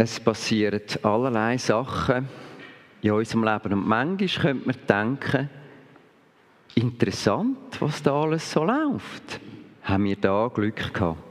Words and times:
es 0.00 0.18
passieren 0.18 0.80
allerlei 1.02 1.58
Sachen 1.58 2.26
in 3.02 3.12
unserem 3.12 3.44
Leben. 3.44 3.72
Und 3.74 3.86
manchmal 3.86 4.28
könnte 4.28 4.66
man 4.66 4.86
denken, 4.88 5.50
interessant, 6.74 7.80
was 7.80 8.02
da 8.02 8.22
alles 8.22 8.50
so 8.50 8.64
läuft. 8.64 9.40
Haben 9.82 10.04
wir 10.04 10.16
da 10.16 10.50
Glück 10.52 10.94
gehabt? 10.94 11.22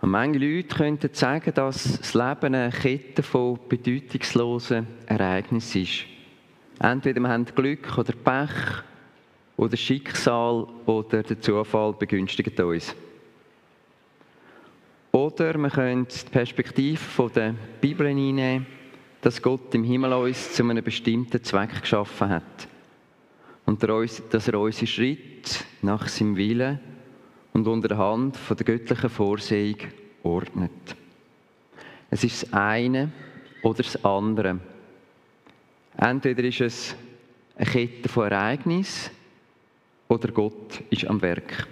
Und 0.00 0.10
manche 0.10 0.38
Leute 0.38 0.76
könnten 0.76 1.14
sagen, 1.14 1.54
dass 1.54 1.98
das 1.98 2.14
Leben 2.14 2.54
eine 2.54 2.70
Kette 2.70 3.22
von 3.22 3.58
bedeutungslosen 3.68 4.86
Ereignissen 5.06 5.82
ist. 5.82 6.04
Entweder 6.80 7.20
wir 7.20 7.28
haben 7.28 7.46
Glück 7.46 7.96
oder 7.96 8.12
Pech 8.12 8.82
oder 9.56 9.76
Schicksal 9.76 10.66
oder 10.84 11.22
der 11.22 11.40
Zufall 11.40 11.92
begünstigt 11.94 12.58
uns. 12.60 12.94
Oder 15.24 15.56
wir 15.56 15.70
können 15.70 16.06
die 16.06 16.30
Perspektive 16.30 17.30
der 17.34 17.54
Bibel 17.80 18.06
einnehmen, 18.08 18.66
dass 19.22 19.40
Gott 19.40 19.74
im 19.74 19.82
Himmel 19.82 20.12
uns 20.12 20.52
zu 20.52 20.62
einem 20.62 20.84
bestimmten 20.84 21.42
Zweck 21.42 21.80
geschaffen 21.80 22.28
hat. 22.28 22.68
Und 23.64 23.82
dass 23.82 24.48
er 24.48 24.60
unsere 24.60 24.86
Schritte 24.86 25.64
nach 25.80 26.08
seinem 26.08 26.36
Willen 26.36 26.78
und 27.54 27.66
unter 27.66 27.88
der 27.88 27.96
Hand 27.96 28.36
von 28.36 28.54
der 28.54 28.66
göttlichen 28.66 29.08
Vorsehung 29.08 29.78
ordnet. 30.24 30.94
Es 32.10 32.22
ist 32.22 32.42
das 32.42 32.52
eine 32.52 33.10
oder 33.62 33.82
das 33.82 34.04
andere. 34.04 34.60
Entweder 35.96 36.44
ist 36.44 36.60
es 36.60 36.94
eine 37.56 37.70
Kette 37.70 38.10
von 38.10 38.30
Ereignissen 38.30 39.10
oder 40.06 40.30
Gott 40.32 40.82
ist 40.90 41.06
am 41.06 41.22
Werk. 41.22 41.66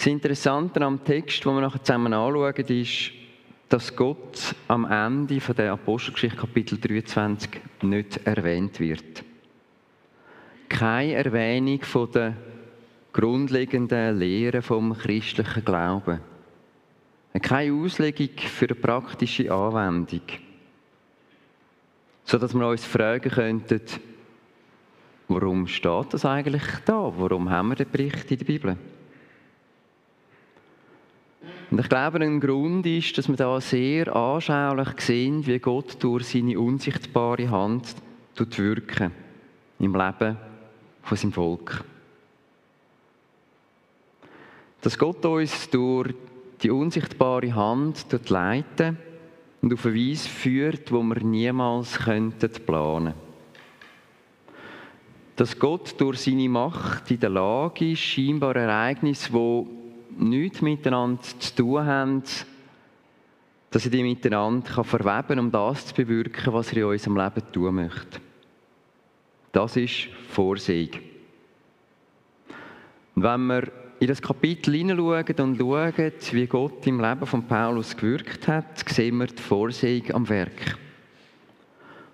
Das 0.00 0.06
Interessante 0.06 0.80
am 0.80 1.04
Text, 1.04 1.44
den 1.44 1.56
wir 1.56 1.60
nachher 1.60 1.84
zusammen 1.84 2.14
anschauen, 2.14 2.54
ist, 2.54 3.10
dass 3.68 3.94
Gott 3.94 4.54
am 4.66 4.90
Ende 4.90 5.42
von 5.42 5.54
der 5.54 5.72
Apostelgeschichte 5.72 6.38
Kapitel 6.38 6.78
23 6.80 7.60
nicht 7.82 8.26
erwähnt 8.26 8.80
wird. 8.80 9.22
Keine 10.70 11.12
Erwähnung 11.12 11.82
von 11.82 12.10
der 12.12 12.34
grundlegenden 13.12 14.18
Lehren 14.18 14.62
vom 14.62 14.96
christlichen 14.96 15.66
Glauben. 15.66 16.20
Keine 17.42 17.74
Auslegung 17.74 18.38
für 18.38 18.68
eine 18.70 18.76
praktische 18.76 19.52
Anwendung. 19.52 20.22
So 22.24 22.38
dass 22.38 22.54
wir 22.54 22.66
uns 22.66 22.86
fragen 22.86 23.30
könnten, 23.30 23.82
warum 25.28 25.66
steht 25.66 26.14
das 26.14 26.24
eigentlich 26.24 26.64
da? 26.86 27.12
Warum 27.18 27.50
haben 27.50 27.68
wir 27.68 27.76
den 27.76 27.90
Bericht 27.90 28.30
in 28.30 28.38
der 28.38 28.46
Bibel? 28.46 28.78
Und 31.70 31.78
ich 31.78 31.88
glaube, 31.88 32.18
ein 32.18 32.40
Grund 32.40 32.84
ist, 32.84 33.16
dass 33.16 33.28
wir 33.28 33.36
da 33.36 33.60
sehr 33.60 34.14
anschaulich 34.14 35.00
sehen, 35.00 35.46
wie 35.46 35.58
Gott 35.60 35.96
durch 36.00 36.26
seine 36.26 36.58
unsichtbare 36.58 37.48
Hand 37.48 37.94
wirken 38.36 39.12
im 39.78 39.94
Leben 39.94 40.36
von 41.02 41.16
seinem 41.16 41.32
Volk. 41.32 41.84
Dass 44.80 44.98
Gott 44.98 45.24
uns 45.26 45.68
durch 45.70 46.14
die 46.62 46.70
unsichtbare 46.70 47.54
Hand 47.54 48.06
leiten 48.28 48.96
und 49.60 49.72
auf 49.72 49.86
eine 49.86 49.94
Weise 49.94 50.28
führt, 50.28 50.90
wo 50.90 51.02
wir 51.02 51.22
niemals 51.22 51.98
könnten 51.98 52.50
planen 52.64 53.14
Dass 55.36 55.58
Gott 55.58 56.00
durch 56.00 56.20
seine 56.20 56.48
Macht 56.48 57.10
in 57.10 57.20
der 57.20 57.30
Lage 57.30 57.92
ist, 57.92 58.00
scheinbar 58.00 58.56
Ereignisse, 58.56 59.30
die 59.30 59.79
nichts 60.20 60.60
miteinander 60.60 61.22
zu 61.22 61.54
tun 61.54 61.84
haben, 61.84 62.22
dass 63.70 63.84
er 63.84 63.90
die 63.90 64.02
miteinander 64.02 64.84
verweben 64.84 65.28
kann, 65.28 65.38
um 65.38 65.50
das 65.50 65.86
zu 65.86 65.94
bewirken, 65.94 66.52
was 66.52 66.72
er 66.72 66.78
in 66.78 66.84
unserem 66.84 67.16
Leben 67.16 67.52
tun 67.52 67.74
möchte. 67.74 68.20
Das 69.52 69.76
ist 69.76 70.08
Vorsehung. 70.28 70.90
Und 73.14 73.22
wenn 73.22 73.46
wir 73.46 73.72
in 74.00 74.06
das 74.06 74.22
Kapitel 74.22 74.74
hineinschauen 74.74 75.40
und 75.40 75.58
schauen, 75.58 76.12
wie 76.32 76.46
Gott 76.46 76.86
im 76.86 77.00
Leben 77.00 77.26
von 77.26 77.46
Paulus 77.46 77.96
gewirkt 77.96 78.48
hat, 78.48 78.88
sehen 78.88 79.18
wir 79.18 79.26
die 79.26 79.42
Vorsehung 79.42 80.10
am 80.12 80.28
Werk. 80.28 80.78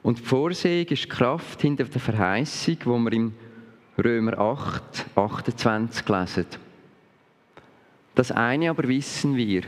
Und 0.03 0.19
die 0.19 0.23
Vorsehung 0.23 0.87
ist 0.87 1.05
die 1.05 1.09
Kraft 1.09 1.63
hinter 1.63 1.85
der 1.85 2.01
Verheißung, 2.01 2.77
wo 2.85 2.99
wir 2.99 3.13
im 3.13 3.35
Römer 3.99 4.39
8, 4.39 5.07
28 5.15 6.09
lesen. 6.09 6.47
Das 8.17 8.33
eine 8.33 8.71
aber 8.71 8.89
wissen 8.89 9.37
wir, 9.37 9.63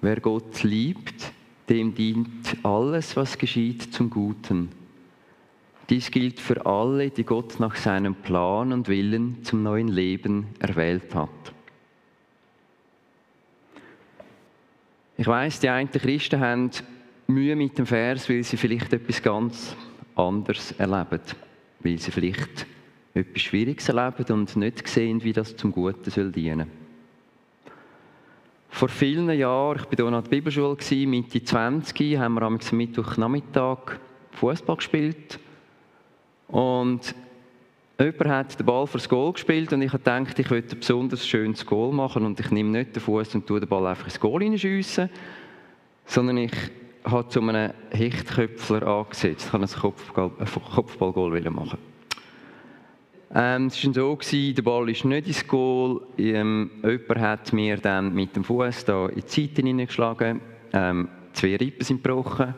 wer 0.00 0.20
Gott 0.20 0.64
liebt, 0.64 1.32
dem 1.68 1.94
dient 1.94 2.56
alles, 2.64 3.16
was 3.16 3.38
geschieht, 3.38 3.94
zum 3.94 4.10
Guten. 4.10 4.68
Dies 5.88 6.10
gilt 6.10 6.40
für 6.40 6.66
alle, 6.66 7.10
die 7.10 7.22
Gott 7.22 7.60
nach 7.60 7.76
seinem 7.76 8.16
Plan 8.16 8.72
und 8.72 8.88
Willen 8.88 9.44
zum 9.44 9.62
neuen 9.62 9.86
Leben 9.86 10.48
erwählt 10.58 11.14
hat. 11.14 11.30
Ich 15.16 15.26
weiß, 15.28 15.60
die 15.60 15.68
einen 15.68 15.88
Christen 15.88 16.40
haben 16.40 16.70
Mühe 17.28 17.54
mit 17.54 17.78
dem 17.78 17.86
Vers, 17.86 18.28
weil 18.28 18.42
sie 18.42 18.56
vielleicht 18.56 18.92
etwas 18.92 19.22
ganz 19.22 19.76
anderes 20.16 20.72
erleben, 20.72 21.20
weil 21.78 21.98
sie 21.98 22.10
vielleicht 22.10 22.66
etwas 23.14 23.40
Schwieriges 23.40 23.88
erleben 23.88 24.32
und 24.32 24.56
nicht 24.56 24.88
sehen, 24.88 25.22
wie 25.22 25.32
das 25.32 25.56
zum 25.56 25.70
Guten 25.70 26.10
soll 26.10 26.32
dienen 26.32 26.66
soll. 26.68 26.83
Vor 28.74 28.88
vielen 28.88 29.30
Jahren, 29.30 29.76
ich 29.78 29.84
war 29.84 29.94
hier 29.94 30.16
an 30.16 30.24
der 30.24 30.28
Bibelschule, 30.28 31.06
Mitte 31.06 31.44
20, 31.44 32.18
haben 32.18 32.34
wir 32.34 32.42
am 32.42 32.58
Mittwochnachmittag 32.72 34.00
Fußball 34.32 34.74
gespielt. 34.74 35.38
Und 36.48 37.14
jemand 38.00 38.28
hat 38.30 38.58
den 38.58 38.66
Ball 38.66 38.84
fürs 38.88 39.08
Goal 39.08 39.32
gespielt 39.34 39.72
und 39.72 39.82
ich 39.82 39.92
habe 39.92 39.98
gedacht, 39.98 40.36
ich 40.40 40.50
möchte 40.50 40.74
ein 40.74 40.80
besonders 40.80 41.24
schönes 41.24 41.64
Goal 41.64 41.92
machen 41.92 42.26
und 42.26 42.40
ich 42.40 42.50
nehme 42.50 42.70
nicht 42.70 42.96
den 42.96 43.00
Fuß 43.00 43.36
und 43.36 43.46
tue 43.46 43.60
den 43.60 43.68
Ball 43.68 43.86
einfach 43.86 44.06
ins 44.06 44.18
Goal 44.18 44.42
hineinschiessen, 44.42 45.08
sondern 46.04 46.38
ich 46.38 46.54
habe 47.04 47.28
zu 47.28 47.42
einem 47.42 47.72
Hechtköpfler 47.92 48.84
angesetzt. 48.88 49.52
Ich 49.54 49.82
wollte 49.84 50.32
ein 50.40 50.74
Kopfballgoal 50.74 51.40
machen. 51.42 51.78
Ähm, 53.36 53.66
es 53.66 53.84
war 53.84 53.92
so, 53.92 54.14
gewesen, 54.14 54.54
der 54.54 54.62
Ball 54.62 54.88
ist 54.90 55.04
nicht 55.04 55.26
ins 55.26 55.46
Goal. 55.46 56.02
Ähm, 56.16 56.70
jemand 56.84 57.18
hat 57.18 57.52
mir 57.52 57.78
dann 57.78 58.14
mit 58.14 58.36
dem 58.36 58.44
Fuß 58.44 58.84
in 58.84 59.10
die 59.16 59.20
Seite 59.22 59.62
hineingeschlagen. 59.62 60.40
Ähm, 60.72 61.08
zwei 61.32 61.56
Rippen 61.56 61.84
sind 61.84 62.04
gebrochen. 62.04 62.54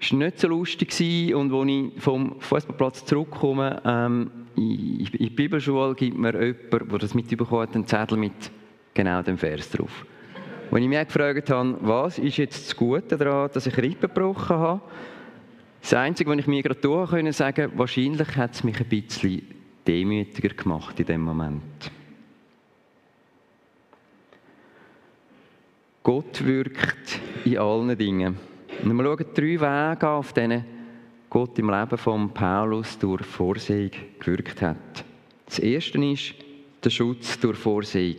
Es 0.00 0.12
war 0.12 0.18
nicht 0.20 0.38
so 0.38 0.46
lustig. 0.46 0.90
Gewesen. 0.90 1.34
Und 1.34 1.52
als 1.52 1.68
ich 1.68 2.02
vom 2.02 2.40
Fußballplatz 2.40 3.04
zurückkomme, 3.04 3.82
ähm, 3.84 4.30
in, 4.54 5.00
in 5.00 5.08
die 5.10 5.30
Bibelschule 5.30 5.96
gibt 5.96 6.16
mir 6.16 6.40
jemand, 6.40 6.92
der 6.92 6.98
das 6.98 7.14
mitbekommen 7.14 7.62
hat, 7.62 7.74
einen 7.74 7.86
Zettel 7.88 8.16
mit 8.16 8.52
genau 8.94 9.22
dem 9.22 9.36
Vers 9.36 9.70
drauf. 9.70 10.06
Als 10.70 10.82
ich 10.82 10.88
mich 10.88 11.04
gefragt 11.04 11.50
habe, 11.50 11.78
was 11.80 12.20
ist 12.20 12.36
jetzt 12.36 12.68
das 12.68 12.76
Gute 12.76 13.16
daran, 13.16 13.50
dass 13.52 13.66
ich 13.66 13.76
Rippen 13.76 14.08
gebrochen 14.08 14.56
habe, 14.56 14.82
das 15.80 15.94
Einzige, 15.94 16.30
was 16.30 16.38
ich 16.38 16.46
mir 16.46 16.62
gerade 16.62 16.80
tun 16.80 17.06
konnte, 17.06 17.32
sagen, 17.32 17.72
wahrscheinlich 17.74 18.36
hat 18.36 18.54
es 18.54 18.62
mich 18.62 18.78
ein 18.78 18.88
bisschen 18.88 19.63
demütiger 19.86 20.54
gemacht 20.54 20.98
in 21.00 21.06
dem 21.06 21.20
Moment. 21.22 21.90
Gott 26.02 26.44
wirkt 26.44 27.18
in 27.44 27.58
allen 27.58 27.96
Dingen. 27.96 28.36
Und 28.82 28.96
wir 28.96 29.04
schauen 29.04 29.26
drei 29.34 29.42
Wege 29.42 29.66
an, 29.66 30.18
auf 30.18 30.32
denen 30.32 30.64
Gott 31.30 31.58
im 31.58 31.70
Leben 31.70 31.98
von 31.98 32.30
Paulus 32.32 32.98
durch 32.98 33.24
Vorsehung 33.24 33.90
gewirkt 34.20 34.60
hat. 34.62 35.04
Das 35.46 35.58
erste 35.58 36.04
ist 36.04 36.34
der 36.84 36.90
Schutz 36.90 37.40
durch 37.40 37.58
Vorsehung. 37.58 38.18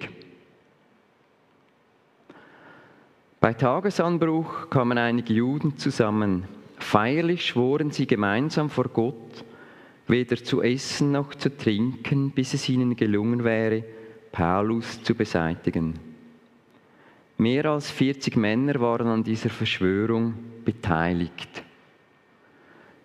Bei 3.39 3.53
Tagesanbruch 3.53 4.69
kamen 4.71 4.97
einige 4.97 5.33
Juden 5.33 5.77
zusammen. 5.77 6.45
Feierlich 6.79 7.45
schworen 7.45 7.91
sie 7.91 8.07
gemeinsam 8.07 8.69
vor 8.69 8.85
Gott, 8.85 9.44
weder 10.07 10.35
zu 10.37 10.61
essen 10.61 11.11
noch 11.11 11.35
zu 11.35 11.55
trinken, 11.55 12.31
bis 12.31 12.53
es 12.53 12.69
ihnen 12.69 12.95
gelungen 12.95 13.43
wäre, 13.43 13.83
Paulus 14.31 15.01
zu 15.03 15.15
beseitigen. 15.15 15.93
Mehr 17.37 17.65
als 17.65 17.91
40 17.91 18.35
Männer 18.37 18.79
waren 18.79 19.07
an 19.07 19.23
dieser 19.23 19.49
Verschwörung 19.49 20.35
beteiligt. 20.63 21.63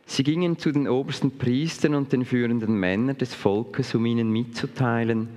Sie 0.07 0.23
gingen 0.23 0.59
zu 0.59 0.73
den 0.73 0.89
obersten 0.89 1.39
Priestern 1.39 1.95
und 1.95 2.13
den 2.13 2.25
führenden 2.25 2.75
Männern 2.75 3.17
des 3.17 3.35
Volkes, 3.35 3.95
um 3.95 4.07
ihnen 4.07 4.31
mitzuteilen, 4.31 5.29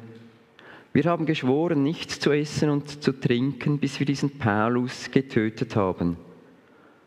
wir 0.94 1.06
haben 1.06 1.26
geschworen, 1.26 1.82
nichts 1.82 2.20
zu 2.20 2.32
essen 2.32 2.70
und 2.70 3.02
zu 3.02 3.20
trinken, 3.20 3.80
bis 3.80 4.00
wir 4.00 4.06
diesen 4.06 4.38
Paulus 4.38 5.10
getötet 5.10 5.76
haben. 5.76 6.18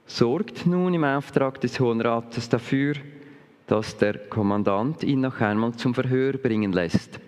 Sorgt 0.07 0.67
nun 0.67 0.93
im 0.93 1.05
Auftrag 1.05 1.61
des 1.61 1.79
Hohen 1.79 2.01
Rates 2.01 2.49
dafür, 2.49 2.95
dass 3.67 3.97
der 3.97 4.29
Kommandant 4.29 5.03
ihn 5.03 5.21
noch 5.21 5.41
einmal 5.41 5.75
zum 5.75 5.95
Verhör 5.95 6.35
bringen 6.35 6.73
lässt. 6.73 7.21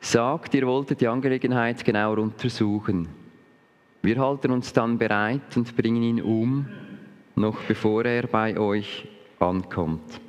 sagt, 0.00 0.54
ihr 0.54 0.66
wolltet 0.66 1.00
die 1.00 1.08
Angelegenheit 1.08 1.84
genauer 1.84 2.18
untersuchen. 2.18 3.08
Wir 4.02 4.18
halten 4.18 4.50
uns 4.50 4.72
dann 4.72 4.96
bereit 4.96 5.56
und 5.56 5.76
bringen 5.76 6.02
ihn 6.02 6.22
um, 6.22 6.66
noch 7.36 7.60
bevor 7.64 8.04
er 8.04 8.26
bei 8.26 8.58
euch 8.58 9.06
ankommt. 9.38 10.20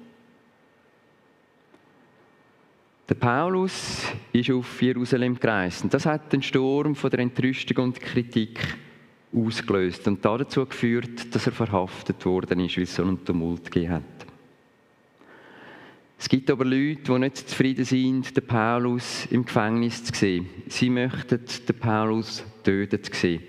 Der 3.08 3.16
Paulus 3.16 4.04
ist 4.32 4.52
auf 4.52 4.82
Jerusalem 4.82 5.40
gereist 5.40 5.84
und 5.84 5.94
das 5.94 6.06
hat 6.06 6.32
den 6.32 6.42
Sturm 6.42 6.96
von 6.96 7.10
der 7.10 7.20
Entrüstung 7.20 7.86
und 7.86 8.00
Kritik 8.00 8.78
ausgelöst 9.34 10.08
und 10.08 10.24
dazu 10.24 10.66
geführt, 10.66 11.34
dass 11.34 11.46
er 11.46 11.54
verhaftet 11.54 12.26
worden 12.26 12.60
ist, 12.60 12.78
weil 12.78 12.84
es 12.84 12.96
so 12.96 13.04
einen 13.04 13.24
Tumult 13.24 13.72
gegeben 13.72 13.94
hat. 13.94 14.04
Es 16.20 16.30
gibt 16.30 16.52
aber 16.52 16.66
Leute, 16.66 17.02
die 17.02 17.20
nicht 17.20 17.50
zufrieden 17.50 17.84
sind, 17.84 18.38
den 18.38 18.46
Paulus 18.46 19.26
im 19.32 19.44
Gefängnis 19.44 20.04
zu 20.04 20.14
sehen. 20.14 20.48
Sie 20.68 20.90
möchten 20.90 21.40
den 21.68 21.80
Paulus 21.80 22.44
tötet 22.64 23.14
sehen. 23.16 23.42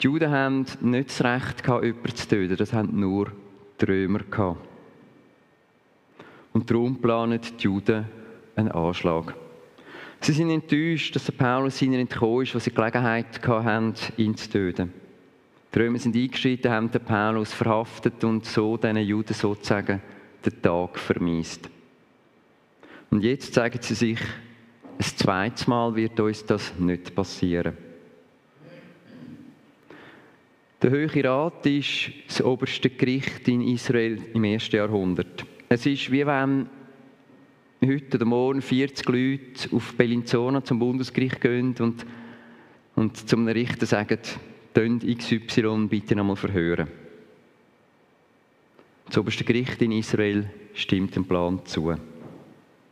Die 0.00 0.04
Juden 0.04 0.30
haben 0.30 0.66
nicht 0.82 1.08
das 1.08 1.24
Recht, 1.24 1.66
jemanden 1.66 2.14
zu 2.14 2.28
töten, 2.28 2.56
das 2.56 2.72
haben 2.72 3.00
nur 3.00 3.32
die 3.80 3.84
Römer. 3.86 4.20
Und 6.52 6.70
darum 6.70 7.00
planen 7.00 7.40
die 7.40 7.62
Juden 7.64 8.04
einen 8.54 8.72
Anschlag. 8.72 9.34
Sie 10.20 10.32
sind 10.32 10.50
enttäuscht, 10.50 11.14
dass 11.14 11.26
der 11.26 11.32
Paulus 11.32 11.80
ihnen 11.80 12.00
entkommen 12.00 12.42
ist, 12.42 12.54
was 12.54 12.64
sie 12.64 12.72
Gelegenheit 12.72 13.46
hatten, 13.46 13.94
ihn 14.16 14.36
zu 14.36 14.50
töten. 14.50 14.92
Die 15.74 15.78
Römer 15.78 15.98
sind 15.98 16.16
eingeschritten, 16.16 16.70
haben 16.70 16.90
den 16.90 17.04
Paulus 17.04 17.52
verhaftet 17.52 18.24
und 18.24 18.44
so 18.44 18.76
diesen 18.76 18.96
Juden 18.98 19.34
sozusagen 19.34 20.02
den 20.44 20.62
Tag 20.62 20.98
vermisst. 20.98 21.68
Und 23.10 23.22
jetzt 23.22 23.54
sagen 23.54 23.78
sie 23.80 23.94
sich, 23.94 24.20
ein 24.98 25.04
zweites 25.04 25.66
Mal 25.66 25.94
wird 25.94 26.18
uns 26.18 26.44
das 26.44 26.74
nicht 26.78 27.14
passieren. 27.14 27.76
Der 30.82 30.90
Höhere 30.90 31.24
Rat 31.24 31.66
ist 31.66 32.10
das 32.28 32.42
oberste 32.42 32.90
Gericht 32.90 33.48
in 33.48 33.62
Israel 33.62 34.18
im 34.32 34.44
ersten 34.44 34.76
Jahrhundert. 34.76 35.44
Es 35.68 35.86
ist 35.86 36.10
wie 36.10 36.26
wenn 36.26 36.68
heute 37.86 38.16
oder 38.16 38.24
morgen 38.24 38.62
40 38.62 39.08
Leute 39.08 39.76
auf 39.76 39.94
Bellinzona 39.94 40.64
zum 40.64 40.78
Bundesgericht 40.78 41.40
gehen 41.40 41.74
und, 41.78 42.04
und 42.96 43.28
zum 43.28 43.46
Richter 43.46 43.86
sagen, 43.86 44.18
tönt 44.74 45.06
XY 45.06 45.86
bitte 45.88 46.16
nochmal 46.16 46.36
verhören. 46.36 46.88
Das 49.06 49.18
oberste 49.18 49.44
Gericht 49.44 49.80
in 49.80 49.92
Israel 49.92 50.50
stimmt 50.74 51.16
dem 51.16 51.24
Plan 51.24 51.60
zu. 51.64 51.94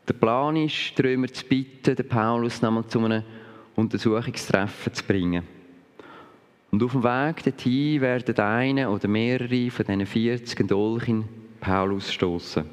Der 0.08 0.14
Plan 0.14 0.56
ist, 0.56 0.96
die 0.96 1.02
Römer 1.02 1.28
zu 1.28 1.44
bitten, 1.44 1.96
den 1.96 2.08
Paulus 2.08 2.62
nochmal 2.62 2.86
zu 2.86 3.00
einem 3.00 3.22
Untersuchungstreffen 3.74 4.94
zu 4.94 5.04
bringen. 5.04 5.42
Und 6.70 6.82
auf 6.82 6.92
dem 6.92 7.02
Weg 7.02 7.42
dorthin 7.42 8.00
werden 8.00 8.38
eine 8.38 8.88
oder 8.88 9.08
mehrere 9.08 9.70
von 9.70 9.84
diesen 9.84 10.06
40 10.06 10.66
Dolch 10.68 11.08
in 11.08 11.24
Paulus 11.60 12.12
stoßen. 12.12 12.64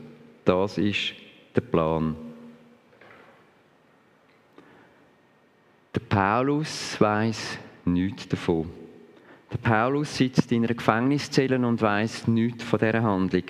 Das 0.45 0.77
ist 0.77 1.13
der 1.55 1.61
Plan. 1.61 2.15
Der 5.93 5.99
Paulus 6.01 6.99
weiß 6.99 7.59
nichts 7.85 8.27
davon. 8.27 8.69
Der 9.51 9.57
Paulus 9.57 10.17
sitzt 10.17 10.51
in 10.51 10.63
einer 10.63 10.73
Gefängniszelle 10.73 11.59
und 11.65 11.81
weiß 11.81 12.27
nichts 12.27 12.63
von 12.63 12.79
dieser 12.79 13.03
Handlung. 13.03 13.43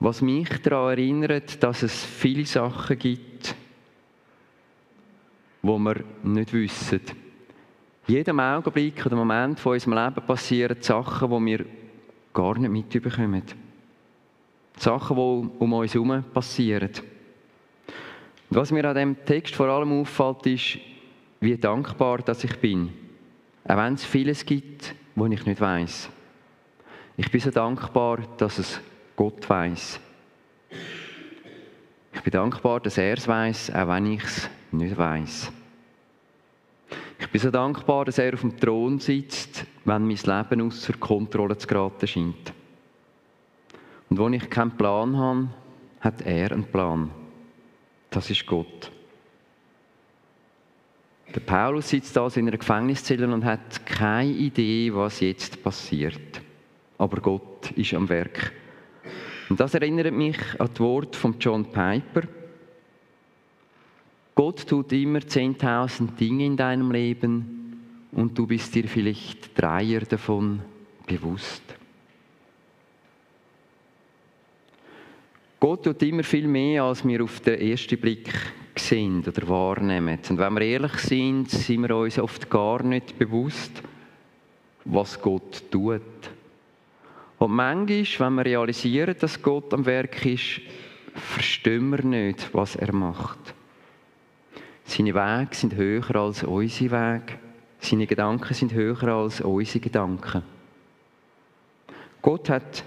Was 0.00 0.20
mich 0.20 0.48
daran 0.62 0.98
erinnert, 0.98 1.62
dass 1.62 1.84
es 1.84 2.04
viele 2.04 2.44
Sachen 2.44 2.98
gibt, 2.98 3.54
wo 5.62 5.78
wir 5.78 6.04
nicht 6.24 6.52
wissen. 6.52 7.00
In 8.06 8.16
jedem 8.16 8.40
Augenblick 8.40 9.06
oder 9.06 9.16
Moment 9.16 9.58
von 9.60 9.72
unserem 9.72 9.94
Leben 9.94 10.26
passieren 10.26 10.82
Sachen, 10.82 11.30
die 11.30 11.46
wir 11.46 11.64
gar 12.34 12.58
nicht 12.58 12.70
mitbekommen. 12.70 13.63
Sachen, 14.76 15.16
die 15.16 15.62
um 15.62 15.72
uns 15.72 15.94
herum 15.94 16.24
passieren. 16.32 16.90
Und 18.50 18.56
was 18.56 18.70
mir 18.70 18.84
an 18.84 18.94
diesem 18.94 19.24
Text 19.24 19.54
vor 19.54 19.68
allem 19.68 20.00
auffällt, 20.00 20.46
ist, 20.46 20.78
wie 21.40 21.56
dankbar 21.56 22.18
dass 22.18 22.44
ich 22.44 22.56
bin. 22.58 22.92
Auch 23.64 23.76
wenn 23.76 23.94
es 23.94 24.04
vieles 24.04 24.44
gibt, 24.44 24.94
was 25.14 25.30
ich 25.30 25.46
nicht 25.46 25.60
weiß. 25.60 26.08
Ich 27.16 27.30
bin 27.30 27.40
so 27.40 27.50
dankbar, 27.50 28.18
dass 28.36 28.58
es 28.58 28.80
Gott 29.16 29.48
weiß. 29.48 30.00
Ich 32.12 32.20
bin 32.22 32.30
dankbar, 32.32 32.80
dass 32.80 32.98
er 32.98 33.16
es 33.16 33.28
weiß, 33.28 33.74
auch 33.74 33.88
wenn 33.88 34.12
ich 34.12 34.24
es 34.24 34.50
nicht 34.72 34.96
weiß. 34.96 35.52
Ich 37.18 37.28
bin 37.30 37.40
so 37.40 37.50
dankbar, 37.50 38.04
dass 38.04 38.18
er 38.18 38.34
auf 38.34 38.40
dem 38.40 38.56
Thron 38.58 38.98
sitzt, 38.98 39.64
wenn 39.84 40.06
mein 40.06 40.16
Leben 40.16 40.66
außer 40.66 40.92
Kontrolle 40.94 41.56
zu 41.56 41.66
geraten 41.66 42.06
scheint. 42.06 42.52
Und 44.14 44.20
wo 44.20 44.28
ich 44.28 44.48
keinen 44.48 44.70
Plan 44.70 45.16
habe, 45.16 45.48
hat 45.98 46.22
er 46.22 46.52
einen 46.52 46.62
Plan. 46.62 47.10
Das 48.10 48.30
ist 48.30 48.46
Gott. 48.46 48.92
Der 51.34 51.40
Paulus 51.40 51.88
sitzt 51.88 52.16
also 52.16 52.38
in 52.38 52.46
einer 52.46 52.56
Gefängniszelle 52.56 53.26
und 53.26 53.44
hat 53.44 53.84
keine 53.84 54.30
Idee, 54.30 54.94
was 54.94 55.18
jetzt 55.18 55.60
passiert. 55.64 56.40
Aber 56.96 57.20
Gott 57.20 57.72
ist 57.72 57.92
am 57.92 58.08
Werk. 58.08 58.52
Und 59.48 59.58
das 59.58 59.74
erinnert 59.74 60.14
mich 60.14 60.38
an 60.60 60.68
das 60.68 60.78
Wort 60.78 61.16
von 61.16 61.34
John 61.40 61.64
Piper. 61.64 62.28
Gott 64.36 64.64
tut 64.64 64.92
immer 64.92 65.18
10.000 65.18 66.14
Dinge 66.14 66.46
in 66.46 66.56
deinem 66.56 66.92
Leben 66.92 67.80
und 68.12 68.38
du 68.38 68.46
bist 68.46 68.76
dir 68.76 68.86
vielleicht 68.86 69.60
dreier 69.60 70.02
davon 70.02 70.60
bewusst. 71.04 71.64
Gott 75.64 75.84
tut 75.84 76.02
immer 76.02 76.22
viel 76.24 76.46
mehr, 76.46 76.82
als 76.82 77.06
wir 77.08 77.24
auf 77.24 77.40
den 77.40 77.58
ersten 77.58 77.98
Blick 77.98 78.28
sehen 78.76 79.24
oder 79.26 79.48
wahrnehmen. 79.48 80.18
Und 80.28 80.36
wenn 80.36 80.52
wir 80.56 80.60
ehrlich 80.60 80.92
sind, 80.98 81.50
sind 81.50 81.88
wir 81.88 81.96
uns 81.96 82.18
oft 82.18 82.50
gar 82.50 82.82
nicht 82.82 83.18
bewusst, 83.18 83.82
was 84.84 85.18
Gott 85.22 85.62
tut. 85.70 86.02
Und 87.38 87.50
manchmal, 87.50 88.28
wenn 88.28 88.34
wir 88.34 88.44
realisieren, 88.44 89.16
dass 89.18 89.40
Gott 89.40 89.72
am 89.72 89.86
Werk 89.86 90.26
ist, 90.26 90.60
verstehen 91.14 91.88
wir 91.88 92.04
nicht, 92.04 92.50
was 92.52 92.76
er 92.76 92.92
macht. 92.92 93.54
Seine 94.84 95.14
Wege 95.14 95.54
sind 95.54 95.76
höher 95.76 96.14
als 96.14 96.42
unsere 96.42 96.90
Wege. 96.90 97.38
Seine 97.78 98.06
Gedanken 98.06 98.52
sind 98.52 98.74
höher 98.74 99.02
als 99.04 99.40
unsere 99.40 99.80
Gedanken. 99.80 100.42
Gott 102.20 102.50
hat 102.50 102.84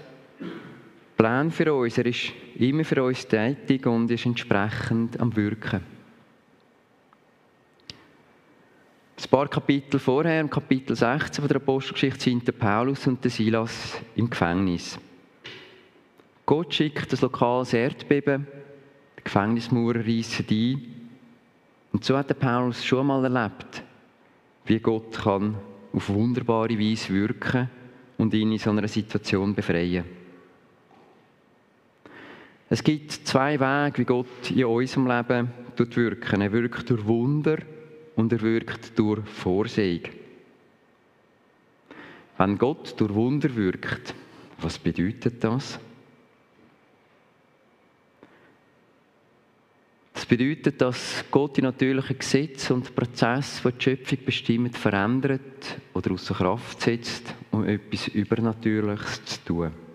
Plan 1.18 1.50
für 1.50 1.74
uns. 1.74 1.98
Er 1.98 2.06
ist 2.06 2.32
immer 2.60 2.84
für 2.84 3.02
uns 3.02 3.26
tätig 3.26 3.84
und 3.86 4.08
ist 4.08 4.24
entsprechend 4.24 5.18
am 5.18 5.34
Wirken. 5.34 5.80
Ein 9.16 9.28
paar 9.28 9.48
Kapitel 9.48 9.98
vorher, 9.98 10.40
im 10.40 10.48
Kapitel 10.48 10.94
16 10.94 11.42
von 11.42 11.48
der 11.48 11.56
Apostelgeschichte, 11.56 12.20
sind 12.20 12.46
der 12.46 12.52
Paulus 12.52 13.04
und 13.08 13.22
der 13.24 13.32
Silas 13.32 14.00
im 14.14 14.30
Gefängnis. 14.30 14.96
Gott 16.46 16.72
schickt 16.72 17.12
das 17.12 17.20
lokales 17.20 17.72
Erdbeben, 17.72 18.46
die 19.18 19.24
Gefängnismauer 19.24 19.96
reissen 19.96 20.46
ein. 20.48 20.94
Und 21.92 22.04
so 22.04 22.16
hat 22.16 22.30
der 22.30 22.34
Paulus 22.34 22.84
schon 22.84 23.08
mal 23.08 23.24
erlebt, 23.24 23.82
wie 24.66 24.78
Gott 24.78 25.18
kann 25.18 25.56
auf 25.92 26.08
wunderbare 26.10 26.78
Weise 26.78 27.12
wirken 27.12 27.68
und 28.18 28.32
ihn 28.34 28.52
in 28.52 28.58
so 28.58 28.70
einer 28.70 28.86
Situation 28.86 29.52
befreien. 29.52 30.17
Es 32.70 32.84
gibt 32.84 33.12
zwei 33.12 33.58
Wege, 33.58 33.98
wie 33.98 34.04
Gott 34.04 34.50
in 34.50 34.64
unserem 34.66 35.06
Leben 35.06 35.48
wirkt. 35.76 36.32
Er 36.32 36.52
wirkt 36.52 36.90
durch 36.90 37.06
Wunder 37.06 37.58
und 38.16 38.32
er 38.32 38.40
wirkt 38.42 38.98
durch 38.98 39.26
Vorsehung. 39.26 40.02
Wenn 42.36 42.58
Gott 42.58 42.94
durch 43.00 43.14
Wunder 43.14 43.54
wirkt, 43.56 44.14
was 44.60 44.78
bedeutet 44.78 45.42
das? 45.42 45.78
Das 50.12 50.26
bedeutet, 50.26 50.80
dass 50.80 51.24
Gott 51.30 51.56
die 51.56 51.62
natürlichen 51.62 52.18
Gesetze 52.18 52.74
und 52.74 52.94
Prozesse, 52.94 53.62
die 53.70 53.78
die 53.78 53.84
Schöpfung 53.84 54.18
bestimmt, 54.26 54.76
verändert 54.76 55.78
oder 55.94 56.10
außer 56.10 56.34
Kraft 56.34 56.82
setzt, 56.82 57.34
um 57.50 57.64
etwas 57.64 58.08
Übernatürliches 58.08 59.24
zu 59.24 59.44
tun. 59.44 59.87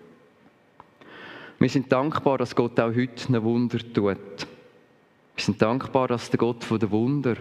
Wir 1.64 1.70
sind 1.70 1.90
dankbar, 1.90 2.36
dass 2.36 2.54
Gott 2.54 2.78
auch 2.78 2.94
heute 2.94 3.32
ein 3.32 3.42
Wunder 3.42 3.78
tut. 3.78 3.96
Wir 3.96 4.18
sind 5.38 5.62
dankbar, 5.62 6.08
dass 6.08 6.28
der 6.28 6.36
Gott 6.36 6.62
der 6.70 6.90
Wunder 6.90 7.36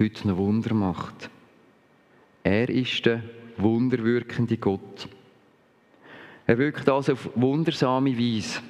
heute 0.00 0.28
ein 0.28 0.36
Wunder 0.36 0.74
macht. 0.74 1.30
Er 2.42 2.68
ist 2.68 3.06
der 3.06 3.22
wunderwirkende 3.56 4.56
Gott. 4.56 5.08
Er 6.44 6.58
wirkt 6.58 6.88
also 6.88 7.12
auf 7.12 7.30
wundersame 7.36 8.18
Weise. 8.18 8.62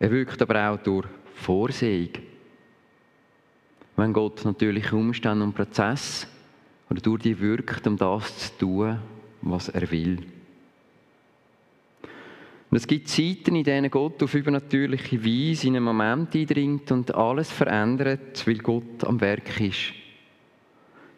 Er 0.00 0.10
wirkt 0.10 0.42
aber 0.42 0.68
auch 0.68 0.82
durch 0.82 1.06
Vorsehung. 1.34 2.10
Wenn 3.94 4.12
Gott 4.12 4.44
natürlich 4.44 4.92
Umstände 4.92 5.44
und 5.44 5.54
Prozess 5.54 6.26
oder 6.90 7.00
durch 7.00 7.22
die 7.22 7.38
wirkt, 7.38 7.86
um 7.86 7.96
das 7.96 8.36
zu 8.36 8.58
tun, 8.58 8.98
was 9.42 9.68
er 9.68 9.88
will. 9.92 10.26
Und 12.76 12.82
es 12.82 12.88
gibt 12.88 13.08
Zeiten, 13.08 13.56
in 13.56 13.64
denen 13.64 13.90
Gott 13.90 14.22
auf 14.22 14.34
übernatürliche 14.34 15.24
Weise 15.24 15.66
in 15.66 15.76
einen 15.76 15.84
Moment 15.86 16.34
eindringt 16.34 16.92
und 16.92 17.14
alles 17.14 17.50
verändert, 17.50 18.46
weil 18.46 18.58
Gott 18.58 19.02
am 19.04 19.18
Werk 19.18 19.58
ist. 19.62 19.94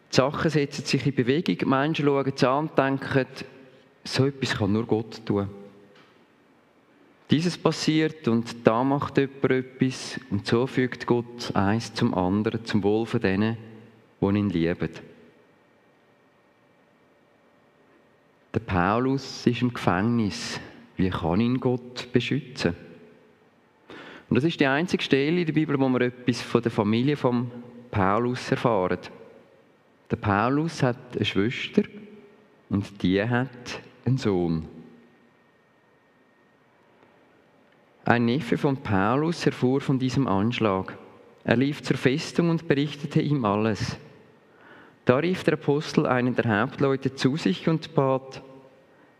Die 0.09 0.15
Sachen 0.15 0.49
setzen 0.49 0.85
sich 0.85 1.05
in 1.05 1.13
Bewegung, 1.13 1.57
die 1.57 1.65
Menschen 1.65 2.05
schauen 2.05 2.31
es 2.33 2.43
und 2.43 2.77
denken, 2.77 3.25
so 4.05 4.25
etwas 4.25 4.57
kann 4.57 4.71
nur 4.71 4.85
Gott 4.85 5.25
tun. 5.25 5.49
Dieses 7.29 7.57
passiert 7.57 8.25
und 8.29 8.65
da 8.65 8.81
macht 8.85 9.17
jemand 9.17 9.51
etwas 9.51 10.17
und 10.29 10.47
so 10.47 10.65
fügt 10.65 11.05
Gott 11.05 11.53
eins 11.53 11.93
zum 11.93 12.13
anderen, 12.13 12.63
zum 12.63 12.81
Wohl 12.83 13.05
von 13.05 13.19
denen, 13.19 13.57
die 14.21 14.25
ihn 14.25 14.49
lieben. 14.49 14.91
Der 18.53 18.59
Paulus 18.61 19.45
ist 19.45 19.61
im 19.61 19.73
Gefängnis. 19.73 20.57
Wie 20.99 21.09
kann 21.09 21.39
ihn 21.39 21.61
Gott 21.61 22.11
beschützen? 22.11 22.75
Und 24.29 24.35
das 24.35 24.43
ist 24.43 24.59
die 24.59 24.65
einzige 24.65 25.01
Stelle 25.01 25.39
in 25.39 25.45
der 25.45 25.53
Bibel, 25.53 25.79
wo 25.79 25.87
wir 25.87 26.01
etwas 26.01 26.41
von 26.41 26.61
der 26.61 26.71
Familie 26.71 27.15
von 27.15 27.49
Paulus 27.89 28.51
erfahren. 28.51 28.99
Der 30.11 30.17
Paulus 30.17 30.83
hat 30.83 31.15
eine 31.15 31.23
Schwester 31.23 31.83
und 32.69 33.01
die 33.01 33.23
hat 33.23 33.79
einen 34.03 34.17
Sohn. 34.17 34.67
Ein 38.03 38.25
Neffe 38.25 38.57
von 38.57 38.75
Paulus 38.75 39.45
erfuhr 39.45 39.79
von 39.79 39.99
diesem 39.99 40.27
Anschlag. 40.27 40.97
Er 41.45 41.55
lief 41.55 41.81
zur 41.81 41.95
Festung 41.95 42.49
und 42.49 42.67
berichtete 42.67 43.21
ihm 43.21 43.45
alles. 43.45 43.95
Da 45.05 45.15
rief 45.15 45.45
der 45.45 45.53
Apostel 45.53 46.05
einen 46.05 46.35
der 46.35 46.59
Hauptleute 46.59 47.15
zu 47.15 47.37
sich 47.37 47.69
und 47.69 47.95
bat, 47.95 48.43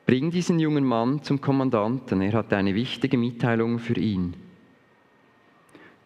Bring 0.09 0.31
diesen 0.31 0.57
jungen 0.57 0.85
Mann 0.85 1.21
zum 1.21 1.39
Kommandanten, 1.39 2.19
er 2.21 2.33
hat 2.33 2.51
eine 2.51 2.73
wichtige 2.73 3.15
Mitteilung 3.15 3.77
für 3.77 3.93
ihn. 3.99 4.33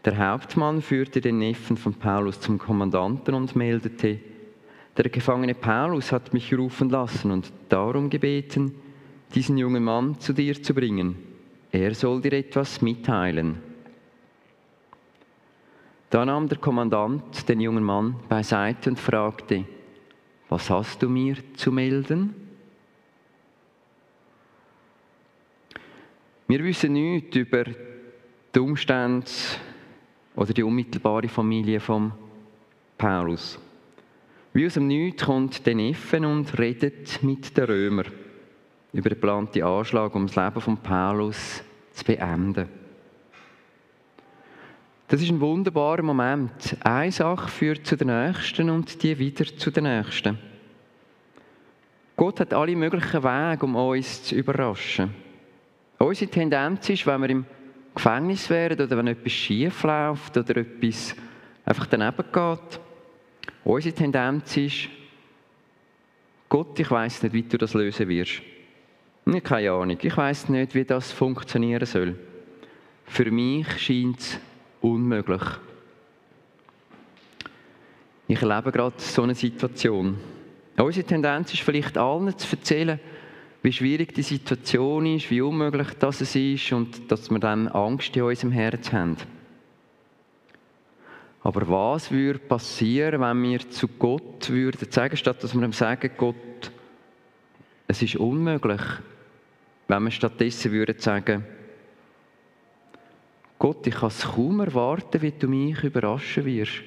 Der 0.03 0.17
Hauptmann 0.17 0.81
führte 0.81 1.21
den 1.21 1.37
Neffen 1.37 1.77
von 1.77 1.93
Paulus 1.93 2.41
zum 2.41 2.57
Kommandanten 2.57 3.33
und 3.33 3.55
meldete, 3.55 4.19
der 4.97 5.09
Gefangene 5.09 5.55
Paulus 5.55 6.11
hat 6.11 6.33
mich 6.33 6.53
rufen 6.53 6.89
lassen 6.89 7.31
und 7.31 7.53
darum 7.69 8.09
gebeten, 8.09 8.75
diesen 9.35 9.57
jungen 9.57 9.85
Mann 9.85 10.19
zu 10.19 10.33
dir 10.33 10.61
zu 10.61 10.73
bringen. 10.73 11.15
Er 11.71 11.95
soll 11.95 12.19
dir 12.19 12.33
etwas 12.33 12.81
mitteilen. 12.81 13.59
Da 16.09 16.25
nahm 16.25 16.49
der 16.49 16.57
Kommandant 16.57 17.47
den 17.47 17.61
jungen 17.61 17.85
Mann 17.85 18.17
beiseite 18.27 18.89
und 18.89 18.99
fragte, 18.99 19.63
was 20.49 20.69
hast 20.69 21.01
du 21.01 21.07
mir 21.07 21.37
zu 21.55 21.71
melden? 21.71 22.42
Wir 26.47 26.63
wissen 26.63 26.93
nichts 26.93 27.35
über 27.35 27.63
die 28.53 28.59
Umstände 28.59 29.25
oder 30.35 30.53
die 30.53 30.63
unmittelbare 30.63 31.29
Familie 31.29 31.79
von 31.79 32.11
Paulus. 32.97 33.59
Wie 34.51 34.65
aus 34.65 34.73
dem 34.75 34.87
Nichts 34.87 35.25
kommt 35.25 35.65
der 35.65 35.75
Neffe 35.75 36.17
und 36.27 36.57
redet 36.59 37.23
mit 37.23 37.55
den 37.57 37.63
Römern 37.63 38.11
über 38.91 39.09
den 39.09 39.15
geplanten 39.15 39.63
Anschlag, 39.63 40.13
um 40.13 40.27
das 40.27 40.35
Leben 40.35 40.61
von 40.61 40.77
Paulus 40.77 41.63
zu 41.93 42.05
beenden. 42.05 42.69
Das 45.07 45.21
ist 45.21 45.29
ein 45.29 45.41
wunderbarer 45.41 46.03
Moment. 46.03 46.77
Eine 46.83 47.11
Sache 47.11 47.49
führt 47.49 47.87
zu 47.87 47.95
der 47.95 48.27
nächsten 48.27 48.69
und 48.69 49.01
die 49.01 49.17
wieder 49.17 49.45
zu 49.45 49.71
der 49.71 49.83
nächsten. 49.83 50.37
Gott 52.15 52.39
hat 52.39 52.53
alle 52.53 52.75
möglichen 52.75 53.23
Wege, 53.23 53.65
um 53.65 53.75
uns 53.75 54.23
zu 54.23 54.35
überraschen. 54.35 55.22
Unsere 56.03 56.29
Tendenz 56.29 56.89
ist, 56.89 57.07
wenn 57.07 57.21
wir 57.21 57.29
im 57.29 57.45
Gefängnis 57.95 58.49
wären 58.49 58.79
oder 58.81 58.97
wenn 58.97 59.07
etwas 59.07 59.31
schief 59.31 59.83
läuft 59.83 60.35
oder 60.35 60.57
etwas 60.57 61.15
einfach 61.63 61.85
daneben 61.85 62.25
geht, 62.29 62.79
unsere 63.63 63.95
Tendenz 63.95 64.57
ist, 64.57 64.89
Gott, 66.49 66.77
ich 66.77 66.91
weiß 66.91 67.23
nicht, 67.23 67.33
wie 67.33 67.43
du 67.43 67.57
das 67.57 67.73
lösen 67.73 68.09
wirst. 68.09 68.41
Ich 69.25 69.31
habe 69.31 69.41
keine 69.41 69.71
Ahnung. 69.71 69.97
Ich 70.01 70.17
weiß 70.17 70.49
nicht, 70.49 70.75
wie 70.75 70.83
das 70.83 71.13
funktionieren 71.13 71.85
soll. 71.85 72.19
Für 73.05 73.31
mich 73.31 73.67
scheint 73.79 74.19
es 74.19 74.39
unmöglich. 74.81 75.41
Ich 78.27 78.41
erlebe 78.41 78.73
gerade 78.73 78.95
so 78.97 79.23
eine 79.23 79.35
Situation. 79.35 80.19
Unsere 80.75 81.07
Tendenz 81.07 81.53
ist 81.53 81.61
vielleicht 81.61 81.97
allen 81.97 82.37
zu 82.37 82.57
erzählen, 82.57 82.99
wie 83.63 83.71
schwierig 83.71 84.13
die 84.13 84.23
Situation 84.23 85.05
ist, 85.05 85.31
wie 85.31 85.41
unmöglich 85.41 85.87
das 85.97 86.19
ist 86.21 86.71
und 86.73 87.09
dass 87.09 87.31
wir 87.31 87.39
dann 87.39 87.69
Angst 87.69 88.15
in 88.15 88.23
unserem 88.23 88.51
Herz 88.51 88.91
haben. 88.91 89.15
Aber 91.41 91.67
was 91.69 92.11
würde 92.11 92.39
passieren, 92.39 93.21
wenn 93.21 93.41
wir 93.43 93.69
zu 93.69 93.87
Gott 93.87 94.49
würden 94.49 94.91
sagen, 94.91 95.15
statt 95.15 95.41
dass 95.41 95.55
wir 95.55 95.63
ihm 95.63 95.73
sagen, 95.73 96.11
Gott, 96.17 96.71
es 97.87 98.01
ist 98.01 98.17
unmöglich, 98.17 98.81
wenn 99.87 100.03
wir 100.03 100.11
stattdessen 100.11 100.71
würden 100.71 100.99
sagen, 100.99 101.45
Gott, 103.59 103.87
ich 103.87 103.95
kann 103.95 104.09
es 104.09 104.23
kaum 104.23 104.59
erwarten, 104.59 105.21
wie 105.21 105.31
du 105.31 105.47
mich 105.47 105.81
überraschen 105.83 106.43
wirst. 106.43 106.81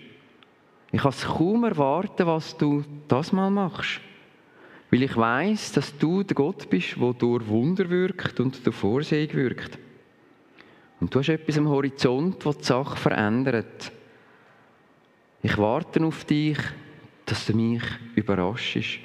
Ich 0.92 1.00
kann 1.00 1.10
es 1.10 1.24
kaum 1.24 1.64
erwarten, 1.64 2.26
was 2.26 2.54
du 2.56 2.84
das 3.08 3.32
mal 3.32 3.50
machst. 3.50 4.00
Weil 4.96 5.02
ich 5.02 5.16
weiß, 5.18 5.72
dass 5.72 5.98
du 5.98 6.22
der 6.22 6.34
Gott 6.34 6.70
bist, 6.70 6.96
der 6.96 7.12
durch 7.12 7.46
Wunder 7.48 7.90
wirkt 7.90 8.40
und 8.40 8.64
durch 8.64 8.74
Vorsehung 8.74 9.34
wirkt. 9.34 9.78
Und 11.00 11.14
du 11.14 11.18
hast 11.18 11.28
etwas 11.28 11.58
am 11.58 11.68
Horizont, 11.68 12.46
das 12.46 12.56
die 12.56 12.64
Sache 12.64 12.96
verändert. 12.96 13.92
Ich 15.42 15.58
warte 15.58 16.02
auf 16.02 16.24
dich, 16.24 16.56
dass 17.26 17.44
du 17.44 17.54
mich 17.54 17.82
überraschst. 18.14 18.98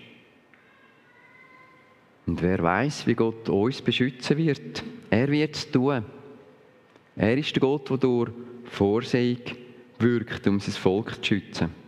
Und 2.26 2.42
wer 2.42 2.64
weiß, 2.64 3.06
wie 3.08 3.16
Gott 3.16 3.50
uns 3.50 3.82
beschützen 3.82 4.38
wird? 4.38 4.82
Er 5.10 5.28
wird 5.28 5.56
es 5.58 5.70
tun. 5.70 6.06
Er 7.18 7.38
ist 7.38 7.54
der 7.54 7.60
Gott, 7.60 7.90
der 7.90 7.98
durch 7.98 8.32
Vorsehung 8.64 9.42
wirkt, 10.00 10.48
um 10.48 10.58
sein 10.62 10.74
Volk 10.74 11.16
zu 11.16 11.24
schützen. 11.26 11.81